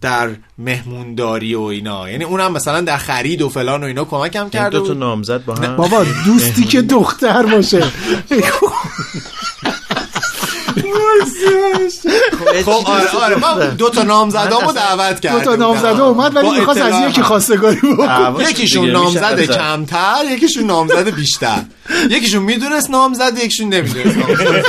[0.02, 2.10] در مهمونداری و اینا.
[2.10, 5.56] یعنی اونم مثلا در خرید و فلان و اینا کمکم کرده دو تا نامزد با
[5.56, 7.84] هم؟ بابا دوستی که دختر باشه.
[12.66, 15.44] خب آره آره من دو تا نامزدامو دعوت دو کردم.
[15.44, 17.22] تا نامزده اومد ولی می‌خواست از یکی.
[17.22, 18.50] خواستگاری بکنه.
[18.50, 19.42] یکیشون نامزد.
[19.42, 21.62] کمتر یکیشون نامزد بیشتر.
[22.10, 24.66] یکیشون می‌دونست نامزد یکیشون نمی‌دونست نامزد.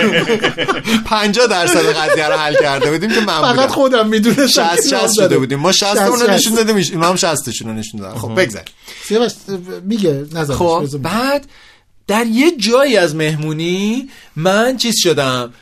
[1.05, 5.39] 50 درصد قضیه رو حل کرده بودیم که من فقط خودم می‌دونستم 60 60 شده
[5.39, 5.59] بودیم.
[5.59, 8.63] ما 60 اون رو نشون داده میشه هم 60 شون رو نشون دادن خب بگذار.
[9.05, 9.33] سیاوش
[9.85, 10.85] میگه نظرش خب.
[11.03, 11.47] بعد
[12.07, 15.53] در یه جایی از مهمونی من چیز شدم.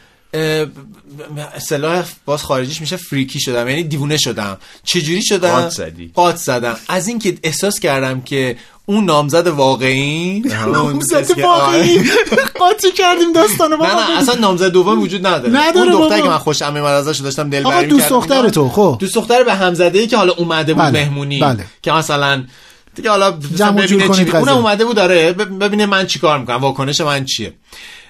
[1.55, 6.11] اصطلاح باز خارجیش میشه فریکی شدم یعنی دیوونه شدم چجوری شدم قاط زدی.
[6.15, 8.57] قاط زدم از اینکه احساس کردم که
[8.87, 12.05] اون نامزد واقعی نامزد واقعی
[12.61, 16.23] قاطی کردیم داستانو نه نه اصلا نامزد دوم وجود نداره نداره اون دختری.
[16.23, 18.09] که من خوشم میاد ازش داشتم دلبری آقا دوست.
[18.09, 21.65] دختر تو خب دوست دختر به همزده ای که حالا اومده بود بله، مهمونی بله.
[21.83, 22.45] که مثلا
[22.95, 24.57] دیگه حالا ببینه چی اونم.
[24.57, 27.53] اومده بود داره ببینه من چیکار می‌کنم واکنش من چیه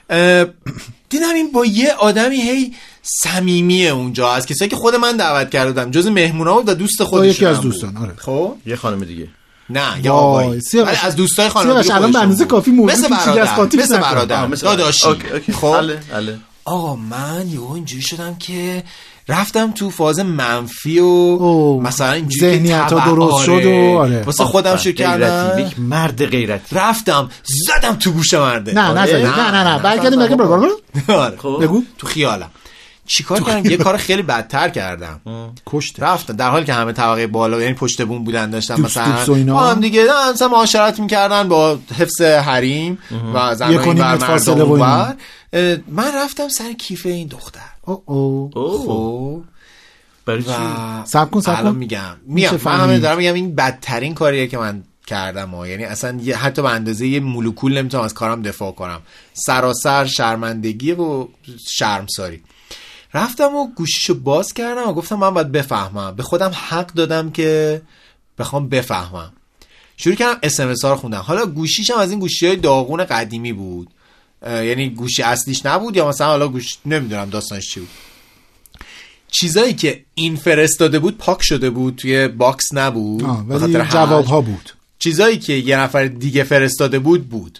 [1.10, 4.32] دیدم این با یه آدمی هی صمیمیه اونجا.
[4.32, 7.46] از کسایی که خود من دعوت کرده بودم جز مهمونا بود و دوست خودش یکی
[7.46, 8.12] از دوستان آره.
[8.18, 9.28] خب؟ یه خانم دیگه.
[9.70, 10.60] نه یا وای، آقایی.
[10.60, 10.88] سیاوش.
[10.88, 14.00] ولی از دوستای خانواده الان به اندازه کافی موضوع مثل برادر مثل.
[14.00, 14.46] برادر.
[14.46, 15.06] داداشی.
[15.52, 16.38] خب؟ حله، حله.
[16.64, 18.82] آقا من یهو اینجوری شدم که
[19.28, 21.80] رفتم تو فاز منفی و.
[21.80, 24.22] مثلا اینجوری طبع- درست شد و آره.
[24.22, 25.20] واسه خودم شروع غیرتی.
[25.20, 26.76] کردم یک مرد غیرتی.
[26.76, 28.72] رفتم زدم تو گوش مرده.
[28.74, 29.00] نه آره.
[29.00, 30.70] نزدی نه نه نه برگردیم برگردیم
[31.08, 31.36] آره.
[31.36, 31.58] خب.
[31.62, 31.82] بگو.
[31.98, 32.50] تو خیالم.
[33.08, 35.20] چیکار کردم؟ یه کار خیلی بدتر کردم.
[35.66, 36.02] کشته.
[36.02, 39.54] رفتن در حالی که همه طبقه بالا یعنی پشت بون بودن داشتن دوست- مثلا.
[39.54, 42.98] با هم دیگه نه، مثلا معاشرت می‌کردن با حفظ حریم
[43.34, 45.16] و زنان بر مردم
[45.88, 47.60] من رفتم سر کیف این دختر.
[47.86, 49.42] او او خب
[50.26, 51.76] برای چی؟ و سب کن، سب کن.
[51.76, 52.16] میگم.
[52.26, 52.98] میگم من.
[52.98, 55.68] دارم میگم این بدترین کاریه که من کردم ها.
[55.68, 59.00] یعنی اصلا یه حتی به اندازه یه مولکول نمی‌تونم از کارم دفاع کنم.
[59.32, 61.28] سراسر شرمندگی و
[61.68, 62.42] شرمساری.
[63.14, 66.16] رفتم و گوشیشو باز کردم و گفتم من باید بفهمم.
[66.16, 67.82] به خودم حق دادم که
[68.38, 69.32] بخوام بفهمم.
[69.96, 71.18] شروع کردم اسمس ها رو خوندم.
[71.18, 73.88] حالا گوشیشم از این گوشی های داغون قدیمی بود.
[74.42, 77.88] یعنی گوشی اصلیش نبود یا مثلا حالا گوش نمی‌دونم داستانش چی بود.
[79.30, 83.72] چیزایی که این فرستاده بود پاک شده بود توی box نبود ولی.
[83.72, 84.72] جواب ها بود.
[84.98, 87.58] چیزایی که یه نفر دیگه فرستاده بود بود.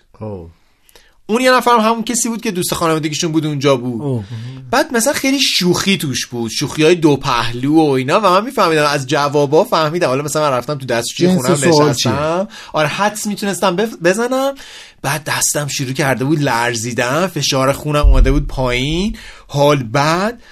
[1.27, 4.03] اون یه نفرم همون کسی بود که دوست خانوادگیشون بود اونجا بود.
[4.03, 4.25] اوه.
[4.71, 6.51] بعد مثلا خیلی شوخی توش بود.
[6.51, 10.09] شوخی های دو پهلو و اینا و من میفهمیدم از جوابا فهمیدم.
[10.09, 12.49] حالا مثلا من رفتم تو دستشوی جنس خونم نشستم.
[12.73, 14.55] آره حدس می‌تونستم بف- بزنم.
[15.03, 17.27] بعد دستم شروع کرده بود لرزیدن.
[17.27, 19.17] فشار خونم اومده بود پایین.
[19.49, 20.43] حال بعد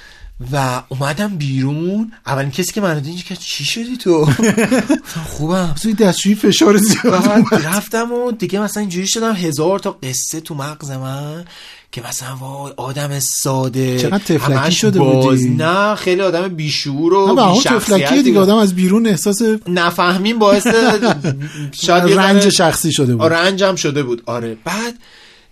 [0.52, 2.12] و اومدم بیرون.
[2.26, 4.28] اولین کسی که منو دید که چی شدی تو؟
[5.30, 5.74] خوبم.
[5.82, 7.48] توی دستشویی فشار زیاد.
[7.52, 11.44] رفتم و دیگه مثلا اینجوری شدم هزار تا قصه تو مغز من
[11.92, 13.98] که مثلا وای آدم ساده.
[13.98, 15.24] چقدر تفلکی شده باز.
[15.24, 15.48] بودی.
[15.48, 18.02] نه خیلی آدم بیشور و بی‌شخصیتی.
[18.04, 20.66] تفلکی دیگه آدم از بیرون احساس نفهمیم باعث
[21.86, 23.32] شاید رنج شخصی شده بود.
[23.32, 24.22] رنجم شده بود.
[24.26, 24.56] آره.
[24.64, 24.94] بعد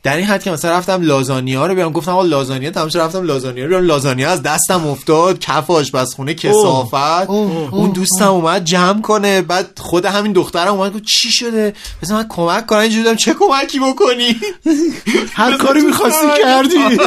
[0.03, 3.23] در این حد که مثلا رفتم لازانیا رو بیارم گفتم آقا لازانیا تمام شد رفتم
[3.23, 7.31] لازانیا رو بیارم لازانیا از دستم افتاد کف آشپزخونه کسافت.
[7.31, 12.17] اوه، اون دوستم اومد جمع کنه بعد خود همین دخترم اومد گفت چی شده؟ مثلا
[12.17, 14.37] من کمک کنم اینجوری بودم چه کمکی بکنی؟
[15.35, 16.27] هر کاری می‌خواستی.
[16.43, 16.75] کردی.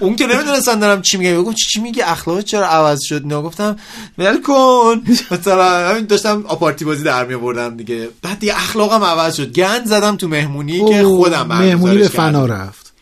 [0.00, 3.76] اون که نمی‌دونستن دارم چی میگم گفت چی میگی؟ اخلاقت چرا عوض شد؟ نه گفتم
[4.18, 5.02] ول کن.
[5.30, 8.08] مثلا همین داشتم آپارتی بازی در می آوردم دیگه.
[8.22, 9.52] بعد دیگه اخلاقم عوض شد.
[9.52, 11.52] گند زدم تو مهمونی که خودم
[11.82, 12.62] مهمونی به برگزارش فنا کردم.
[12.62, 12.92] رفت.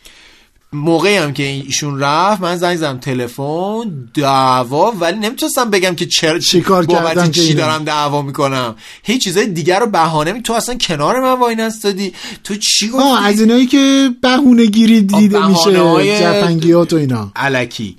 [0.73, 6.39] موقعی هم که ایشون رفت من زنگ زدم تلفن دعوا ولی نمی‌تونستم بگم که چرا
[6.39, 8.75] چیکار که چی؟ دارم دعوا می‌کنم.
[9.03, 12.13] هیچ چیزای دیگر رو بهانه می تو اصلا کنار من وای نستادی.
[12.43, 17.31] تو چی گفتی؟ آه از اینایی که بهونه گیری دیده میشه بهانه‌های- جفنگیات و اینا.
[17.35, 17.97] علکی.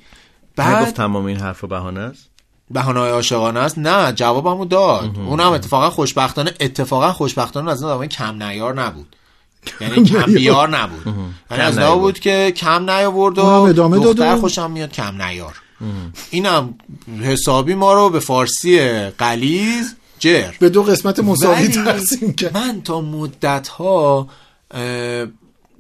[0.57, 2.29] بعد گفت تمام این حرف بهانه است؟
[2.71, 5.11] بهانه های عاشقانه است؟ نه جوابمو داد.
[5.27, 9.17] اونم اتفاقا خوشبختانه اتفاقا خوشبختانه از اون کم نیار نبود.
[9.81, 11.15] یعنی کم بیار نبود.
[11.51, 15.55] یعنی از بود که کم نیاورد و ادامه داد دختر خوشم میاد کم نیار.
[16.31, 16.75] اینم
[17.23, 20.53] حسابی ما رو به فارسی قلیز جر.
[20.59, 22.57] به دو قسمت مساوی تقسیم کرد.
[22.57, 24.29] من تا مدت ها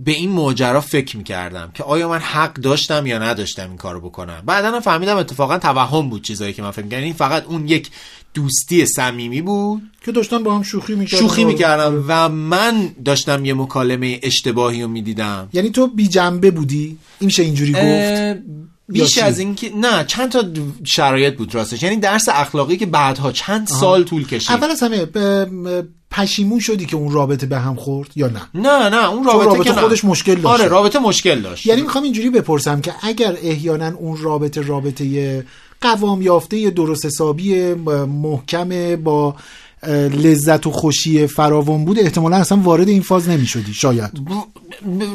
[0.05, 4.43] به این ماجرا فکر می‌کردم که آیا من حق داشتم یا نداشتم این کارو بکنم.
[4.47, 7.03] بعدا هم فهمیدم اتفاقا توهم بود چیزایی که من فکر می‌کردم.
[7.03, 7.91] یعنی فقط اون یک
[8.35, 9.83] دوستی صمیمی بود.
[10.05, 11.23] که داشتن با هم شوخی می‌کردن.
[11.23, 15.49] شوخی می‌کردم و من داشتم یه مکالمه اشتباهی رو می‌دیدم.
[15.53, 18.43] یعنی تو بی جنبه بودی؟ این میشه اینجوری گفت؟
[18.89, 20.45] بیش؟ از اینکه نه چند تا
[20.85, 21.83] شرایط بود راستش.
[21.83, 24.51] یعنی درس اخلاقی که بعدها چند سال طول کشید.
[24.51, 28.89] اول از همه ب- پشیمون شدی که اون رابطه به هم خورد یا نه؟ نه
[28.89, 29.81] نه اون رابطه, رابطه که نه.
[29.81, 30.47] خودش مشکل داشت.
[30.47, 31.67] آره رابطه مشکل داشت.
[31.67, 35.45] یعنی می‌خوام اینجوری بپرسم که اگر احیانا اون رابطه رابطه
[35.81, 37.75] قوام یافته درست حسابی
[38.05, 39.37] محکم با
[40.23, 44.11] لذت و خوشی فراوان بود احتمالا اصلا وارد این فاز نمی‌شدی شاید.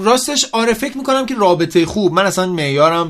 [0.03, 2.13] راستش آره فکر می‌کنم که رابطه خوب.
[2.13, 3.09] من اصلا معیارم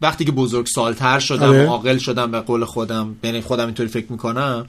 [0.00, 1.66] وقتی که بزرگ سالتر شدم آره.
[1.66, 4.66] و عاقل شدم به قول خودم یعنی خودم اینطوری فکر می‌کنم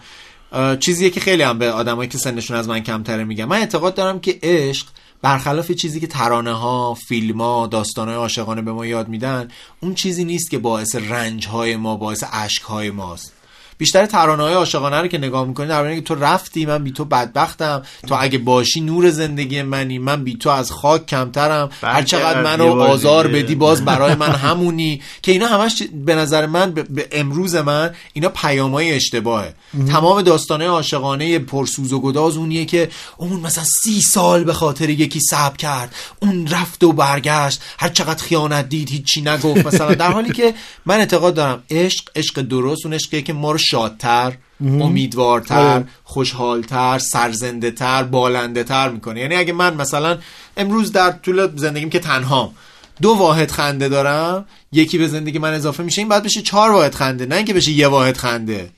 [0.80, 4.20] چیزیه که خیلی هم به آدمایی که سنشون از من کمتره میگم من اعتقاد دارم
[4.20, 4.88] که عشق
[5.22, 9.48] برخلاف چیزی که ترانه ها فیلم ها داستان های عاشقانه به ما یاد میدن
[9.80, 13.34] اون چیزی نیست که باعث رنج های ما باعث اشک های ماست
[13.80, 17.06] بیشتر ترانه های عاشقانه رو که نگاه می‌کنی در که تو رفتی من بی تو
[17.06, 17.82] بدبختم.
[18.08, 21.70] تو اگه باشی نور زندگی منی من بی تو از خاک کمترم.
[21.82, 23.28] هر چقدر منو آزار.
[23.28, 25.02] بدی باز برای من همونی.
[25.24, 29.54] که اینا همش به نظر من به, به امروز من اینا پیامای اشتباهه.
[29.92, 35.20] تمام داستانه عاشقانه پرسوز و گداز اونیه که اون مثلا سی سال به خاطر یکی
[35.20, 35.96] صبر کرد.
[36.20, 37.62] اون رفت و برگشت.
[37.80, 39.66] هر چقدر خیانت دید هیچی نگفت.
[39.66, 40.54] مثلا در حالی که
[40.86, 42.86] من اعتقاد دارم عشق عشق درست.
[42.86, 45.86] اون عشقیه که ما رو شادتر امیدوارتر آره.
[46.04, 50.18] خوشحالتر سرزنده تر بالنده تر می‌کنه یعنی اگه من مثلا
[50.58, 52.52] امروز در طول زندگیم که تنهام
[53.02, 56.96] دو واحد خنده دارم یکی به زندگی من اضافه میشه این باید بشه چهار واحد
[56.96, 58.70] خنده نه اینکه بشه یه واحد خنده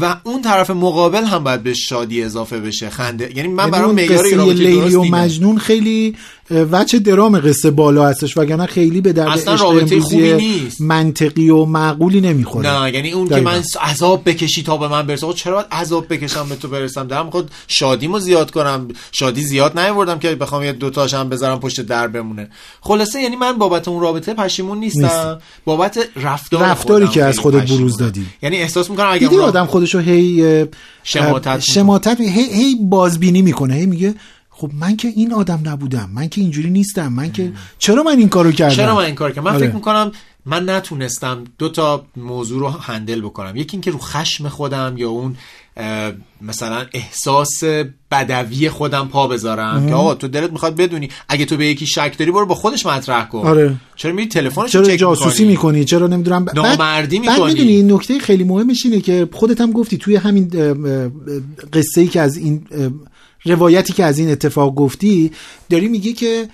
[0.00, 3.94] و اون طرف مقابل هم باید به شادی اضافه بشه خنده یعنی من یعنی اون
[3.94, 5.02] معیار لیلی و.
[5.02, 6.16] مجنون خیلی
[6.50, 10.80] وجه درام قصه بالا هستش وگرنه خیلی به درد اصلا رابطه خوبی نیست.
[10.80, 13.36] منطقی و معقولی نمی‌خوره نه یعنی اون که.
[13.36, 17.30] من عذاب بکشی تا به من برسه چرا باید عذاب بکشم به تو برسم دارم
[17.30, 22.08] خود شادیمو زیاد کنم شادی زیاد نیاوردم که بخوام یه دو تاشم بذارم پشت در
[22.08, 25.44] بمونه خلاصه یعنی من بابت اون رابطه پشیمون نیستم نیستی.
[25.64, 27.70] بابت رفتار رفتاری که از خودت.
[27.70, 28.26] بروز دادی.
[28.42, 30.66] یعنی احساس می‌کنم اگه آدم خودشو هی
[31.02, 31.60] شماتت.
[31.60, 34.14] شماتت هی, هی بازبینی می‌کنه هی میگه
[34.60, 38.28] خب من که این آدم نبودم من که اینجوری نیستم من که چرا من این
[38.28, 39.66] کارو کردم؟ چرا من این کار کردم؟ من آره.
[39.66, 40.12] فکر می‌کنم
[40.46, 43.56] من نتونستم دو تا موضوع رو هندل بکنم.
[43.56, 45.36] یکی اینکه رو خشم خودم یا اون
[45.76, 47.64] اه، مثلا احساس
[48.10, 49.88] بدوی خودم پا بذارم.
[49.88, 52.86] که آقا تو دلت می‌خواد بدونی اگه تو به یکی شک داری برو با خودش
[52.86, 53.38] مطرح کن.
[53.38, 53.76] آره.
[53.96, 56.76] چرا میری تلفنش چرا جاسوسی می‌کنی؟ چرا نمی‌دونم؟ ب- نامردی
[57.18, 57.52] بعد- بعد می‌کنی.
[57.52, 60.48] می‌دونی این نکته خیلی مهمش اینه که خودت هم گفتی توی همین
[61.72, 62.90] قصه ای که از این اه،
[63.44, 65.32] روایتی که از این اتفاق گفتی
[65.70, 66.48] داری میگی که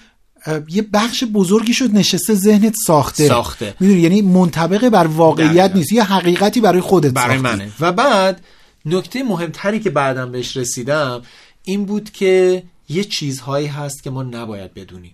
[0.69, 3.75] یه بخش بزرگی شد نشسته ذهنت ساخته ساخته.
[3.81, 5.73] می‌دونی یعنی منطبق بر واقعیت.
[5.75, 7.57] نیست یه حقیقتی برای خودت برای ساختی.
[7.57, 8.41] منه و بعد
[8.87, 11.23] نکته مهمتری که بعدم بهش رسیدم
[11.63, 15.13] این بود که یه چیزهایی هست که ما نباید بدونیم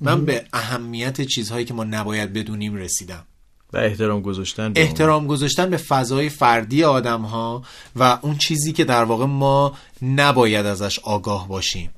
[0.00, 3.24] من به اهمیت چیزهایی که ما نباید بدونیم رسیدم
[3.76, 4.80] و احترام گذاشتن به.
[4.80, 7.62] احترام گذاشتن به فضای فردی آدم ها
[7.96, 9.72] و اون چیزی که در واقع ما
[10.02, 11.90] نباید ازش آگاه باشیم.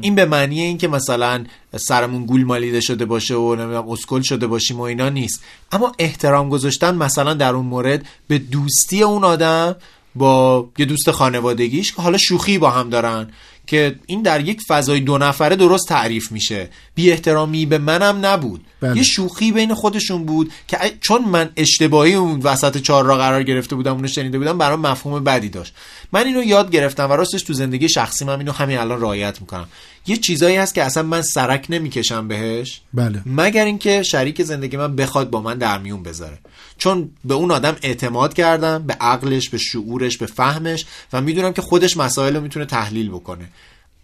[0.00, 1.44] این به معنی این که مثلا
[1.76, 5.44] سرمون گول مالیده شده باشه و نمی‌دونم اسکل شده باشیم و اینا نیست.
[5.72, 9.76] اما احترام گذاشتن مثلا در اون مورد به دوستی اون آدم
[10.14, 13.30] با یه دوست خانوادگیش که حالا شوخی با هم دارن.
[13.70, 16.68] که این در یک فضای دو نفره درست تعریف میشه.
[16.94, 18.64] بی احترامی به منم نبود.
[18.80, 18.96] بله.
[18.96, 23.74] یه شوخی بین خودشون بود که چون من اشتباهی اون وسط چهار را قرار گرفته
[23.74, 25.74] بودم اونو شنیده بودم برام مفهوم بدی داشت.
[26.12, 29.68] من اینو یاد گرفتم و راستش تو زندگی شخصی من اینو همین الان رعایت می‌کنم.
[30.06, 32.80] یه چیزایی هست که اصلا من سرک نمی‌کشم بهش.
[32.94, 33.22] بله.
[33.26, 36.38] مگر اینکه شریک زندگی من بخواد با من در میون بذاره.
[36.80, 41.62] چون به اون آدم اعتماد کردم به عقلش به شعورش به فهمش و می‌دونم که
[41.62, 43.48] خودش مسائل رو می‌تونه تحلیل بکنه.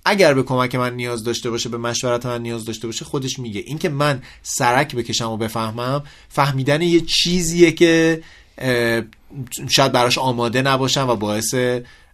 [0.05, 3.63] اگر به کمک من نیاز داشته باشه به مشورت من نیاز داشته باشه خودش میگه.
[3.67, 8.23] اینکه من سرک بکشم و بفهمم فهمیدن یه چیزیه که
[9.71, 11.55] شاید براش آماده نباشم و باعث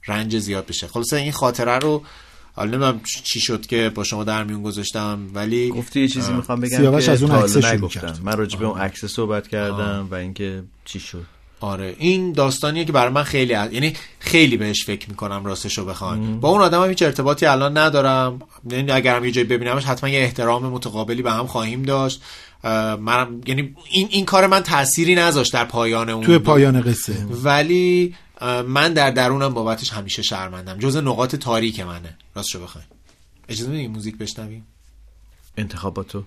[0.06, 0.86] رنج زیاد بشه.
[0.86, 2.02] خلاصه این خاطره رو
[2.54, 6.60] حالا نمی‌دونم چی شد که با شما در میون گذاشتم ولی گفتی یه چیزی می‌خوام
[6.60, 8.00] بگم سیاوش از اون شروع نگفتم.
[8.00, 8.20] کرد.
[8.24, 11.22] من راجع به اون عکس صحبت کردم و اینکه چی شد.
[11.60, 15.84] آره این داستانیه که برای من خیلی از- یعنی خیلی بهش فکر می‌کنم راستش رو
[15.84, 18.40] بخوام با اون آدم هم هیچ ارتباطی الان ندارم.
[18.70, 22.22] یعنی اگرم یه جایی ببینمش حتما یه احترام متقابلی به هم خواهیم داشت.
[22.64, 27.26] منم یعنی این این کار من تأثیری نذاشت در پایان اون توی دو- پایان قصه.
[27.44, 28.14] ولی
[28.66, 30.78] من در درونم بابتش همیشه شرمندم.
[30.78, 32.16] جز نقاط تاریک منه.
[32.34, 32.86] راستشو بخوایم
[33.48, 34.66] اجازه میدی موزیک بشنویم؟
[35.56, 36.24] انتخاباتو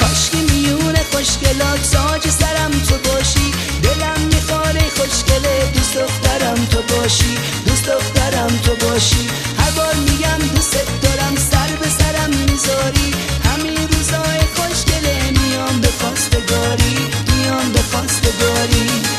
[0.00, 3.50] کاشکی میونه خوشگلات ساج سرم تو باشی.
[3.82, 7.38] دلم میخواره خوشگله دوست دخترم تو باشی.
[7.66, 9.28] دوست دخترم تو باشی.
[9.58, 13.14] هر بار میگم دوست دارم سر به سرم می‌ذاری.
[13.44, 16.96] همین روزای خوشگله میام به خواستگاری.
[17.36, 19.15] میام به خواستگاری.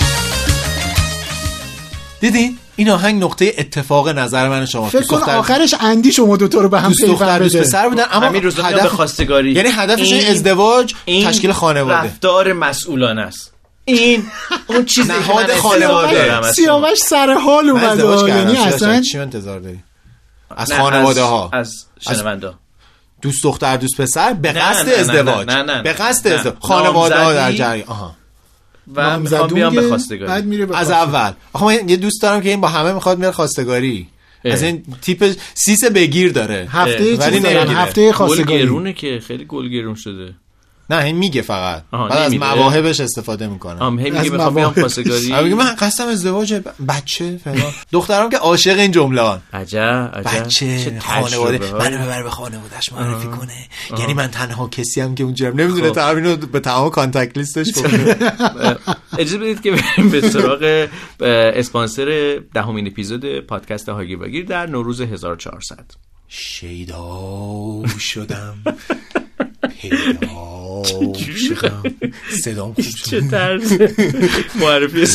[2.22, 4.90] دیدین این آهنگ نقطه اتفاق نظر من شما.
[4.90, 7.66] فکر کن دختر- آخرش اندی شما دوتا رو به هم دوست پیوند دختر دوست بده.
[7.66, 9.52] پسر بودن اما همین روزا هدف خواستگاری.
[9.52, 11.98] یعنی هدفش این- ازدواج این تشکیل خانواده.
[12.08, 13.54] رفتار مسئولانه است.
[13.86, 14.24] این
[14.68, 16.52] اون چیزی که نهاد من خانواده.
[16.52, 19.80] سیاوش سر حال اومد یعنی اصلا چی انتظار داری؟
[20.58, 22.54] از خانواده از- ها از شنوندا.
[23.22, 25.48] دوست دختر دوست پسر به قصد ازدواج.
[25.84, 27.52] به قصد خانواده ها در.
[27.52, 27.88] جریان.
[27.88, 28.16] آها.
[28.96, 30.92] و می‌خوام بیام به بعد خواستگاری میره به از.
[30.92, 31.32] اول.
[31.54, 34.08] آخه من یه دوست دارم که این با همه می‌خواد میره خواستگاری.
[34.46, 34.54] اه.
[34.54, 36.68] از این تیپ سیس بگیر داره.
[36.72, 37.46] هفته چیز.
[37.46, 38.64] هفته گل خواستگاری.
[38.64, 40.34] گرونه که خیلی گل گرون شده.
[40.90, 41.84] نه این میگه فقط.
[41.92, 42.34] بعد از.
[42.34, 43.80] مواهبش استفاده می‌کنه.
[43.80, 44.74] آم هی میگه می‌خوام بیام.
[44.74, 45.44] خواستگاری.
[45.44, 47.74] میگه من قصدم ازدواج بچه فلان.
[47.92, 49.42] دخترم که عاشق این جمله هن.
[49.54, 50.44] عجب عجب.
[50.44, 51.74] بچه چه خانواده.
[51.74, 53.68] منو ببر به خانوادهش معرفی کنه.
[54.00, 55.96] یعنی من تنها کسی هم که اونجا نمی‌دونه خب.
[55.96, 58.18] تا اینو به تمام contact list ش گفته
[59.18, 60.88] اجازه بدید که بریم به سراغ
[61.56, 65.86] اسپانسر دهمین اپیزود پادکست هاگیر واگیر در نوروز 1400
[66.28, 68.58] شیدا شدم.
[72.44, 73.74] صدام خوب چه طرز
[74.56, 75.08] معرفی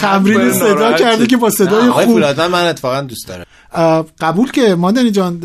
[0.00, 1.26] تمرین صدا کرده.
[1.26, 2.14] که با صدای آقای خوب.
[2.14, 3.46] فولادمن من اتفاقا دوست دارم.
[4.20, 5.40] قبول که ماندنی جان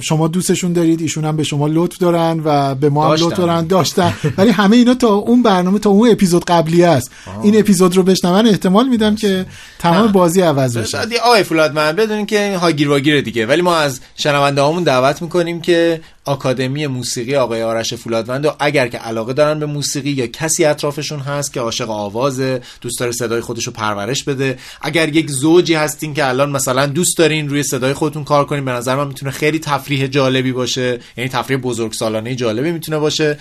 [0.00, 3.26] شما دوستشون دارید ایشون هم به شما لطف دارن و به ما هم داشتن.
[3.26, 3.66] لطف دارن.
[3.66, 4.14] داشتن.
[4.38, 7.10] ولی همه اینا تا اون برنامه تا اون اپیزود قبلی است.
[7.42, 9.46] این اپیزود رو بشنون احتمال میدم که
[9.78, 10.98] تمام بازی عوض بشه.
[11.24, 13.46] آقای فولادمن بدونین که این هاگیر واگیره دیگه.
[13.46, 18.88] ولی ما از شنونده هامون دعوت می‌کنیم که آکادمی موسیقی آقای آرش فولادوند و اگر
[18.88, 23.40] که علاقه دارن به موسیقی یا کسی اطرافشون هست که عاشق آوازه دوست داره صدای
[23.40, 24.58] خودش رو پرورش بده.
[24.80, 28.72] اگر یک زوجی هستین که الان مثلا دوست دارین روی صدای خودتون کار کنین به
[28.72, 31.00] نظر من می‌تونه خیلی تفریح جالبی باشه.
[31.16, 33.38] یعنی تفریح بزرگسالانه جالبی می‌تونه باشه.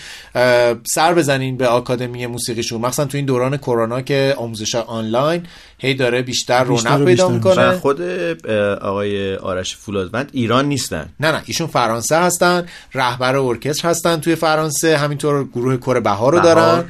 [0.93, 5.43] سر بزنین به آکادمی موسیقیشون مخصوصا تو این دوران کرونا که آموزش آنلاین.
[5.79, 7.71] هی داره بیشتر رونق پیدا می‌کنه.
[7.71, 8.01] خود
[8.81, 11.09] آقای آرش فولادوند ایران نیستن.
[11.19, 16.39] نه نه ایشون فرانسه هستن رهبر ارکستر هستن توی فرانسه همینطور گروه کره بهار رو.
[16.39, 16.85] دارن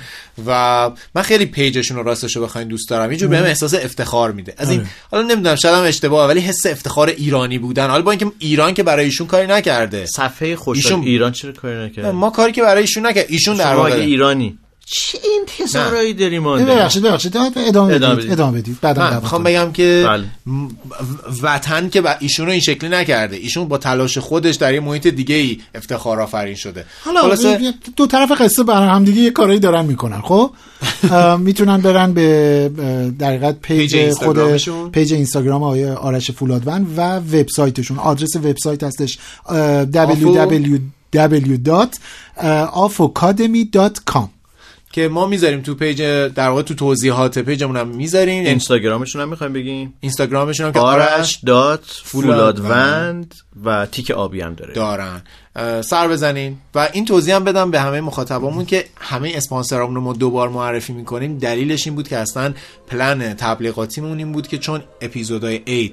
[0.48, 3.12] و من خیلی پیجشون رو راستش رو بخواین دوست دارم.
[3.12, 4.54] یه جور بهم احساس افتخار میده.
[4.58, 4.90] از این آره.
[5.12, 7.90] حالا نمی‌دونم شاید هم اشتباهه ولی حس افتخار ایرانی بودن.
[7.90, 10.06] حالا با اینکه ایران که برای ایشون کاری نکرده.
[10.06, 13.26] صفحه خوش ایشون- ایران چرا کاری نکرد ما کاری که برای ایشون نکرد.
[13.30, 14.58] ایشون در واقع ایرانی.
[14.86, 18.32] چه انتظارایی داری مانده ببخشید ببخشید ادامه ادامه بدید.
[18.32, 19.44] ادامه بدید بعدم می‌خوام.
[19.44, 20.26] بگم که بله.
[21.42, 25.08] وطن که ب- ایشون رو این شکلی نکرده ایشون با تلاش خودش در یه محیط
[25.08, 29.86] دیگه ای افتخار آفرین شده حالا خلاصه دو طرف قصه برای همدیگه یه کارایی دارن
[29.86, 30.52] می‌کنن خب
[31.40, 32.72] می‌تونن برن به
[33.20, 34.58] در حقیقت پیج پیج خود.
[34.92, 39.18] پیج اینستاگرام آقای آرش فولادوند و وبسایتشون آدرس وبسایت هستش
[43.06, 44.35] www.afocademy.com
[44.96, 49.54] که ما می‌ذاریم تو پیج در واقع تو توضیحات پیجمون هم می‌ذاریم اینستاگرامشون هم می‌خوایم
[49.54, 53.36] بگیم اینستاگرامشون هم که آرش dot فولادوند.
[53.64, 54.74] و تیک آبی هم داره.
[54.74, 55.22] دارن.
[55.82, 56.58] سر بزنین.
[56.76, 60.94] و این توضیح هم بدم به همه مخاطبامون که همه اسپانسرامون رو ما دوبار معرفی
[60.94, 61.38] می‌کنیم.
[61.38, 62.54] دلیلش این بود که اصلا
[62.88, 65.92] پلن تبلیغاتیمون این بود که چون اپیزودهای عید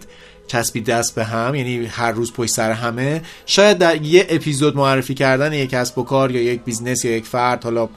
[0.53, 3.23] چسبیده ست به هم یعنی هر روز پشت سر همه.
[3.47, 7.27] شاید در یه اپیزود معرفی کردن یک کسب و کار یا یک business یا یک
[7.27, 7.89] فرد حالا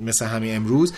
[0.00, 0.92] مثل همین امروز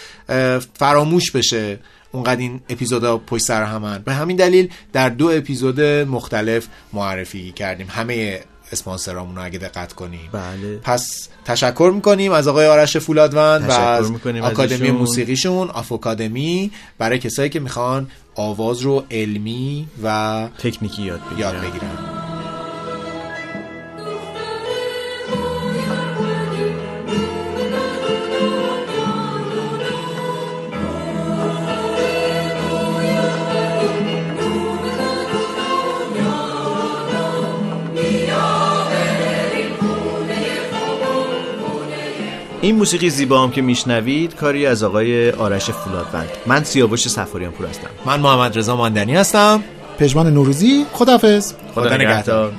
[0.75, 1.79] فراموش بشه
[2.13, 4.03] اونقدر این اپیزودا پشت سر همن.
[4.05, 7.87] به همین دلیل در دو اپیزود مختلف معرفی کردیم.
[7.91, 8.41] همه
[8.73, 10.29] اسپانسرامون رو اگه دقت کنیم.
[10.33, 10.79] بله.
[10.83, 14.11] پس تشکر می‌کنیم از آقای آرش فولادوند و از
[14.43, 14.91] آکادمی.
[14.91, 22.28] موسیقیشون آفوکادمی برای کسایی که می‌خوان آواز رو علمی و تکنیکی یاد بگیرن یاد بگیرن
[42.61, 46.29] این موسیقی زیبا هم که میشنوید کاری از آقای آرش فولادوند.
[46.47, 47.89] من سیاوش سفاریان پور هستم.
[48.07, 49.63] من محمد رضا ماندنی هستم.
[49.99, 52.07] پژمان نوروزی خدافظ خدا نگهدار.
[52.07, 52.53] نگهدار.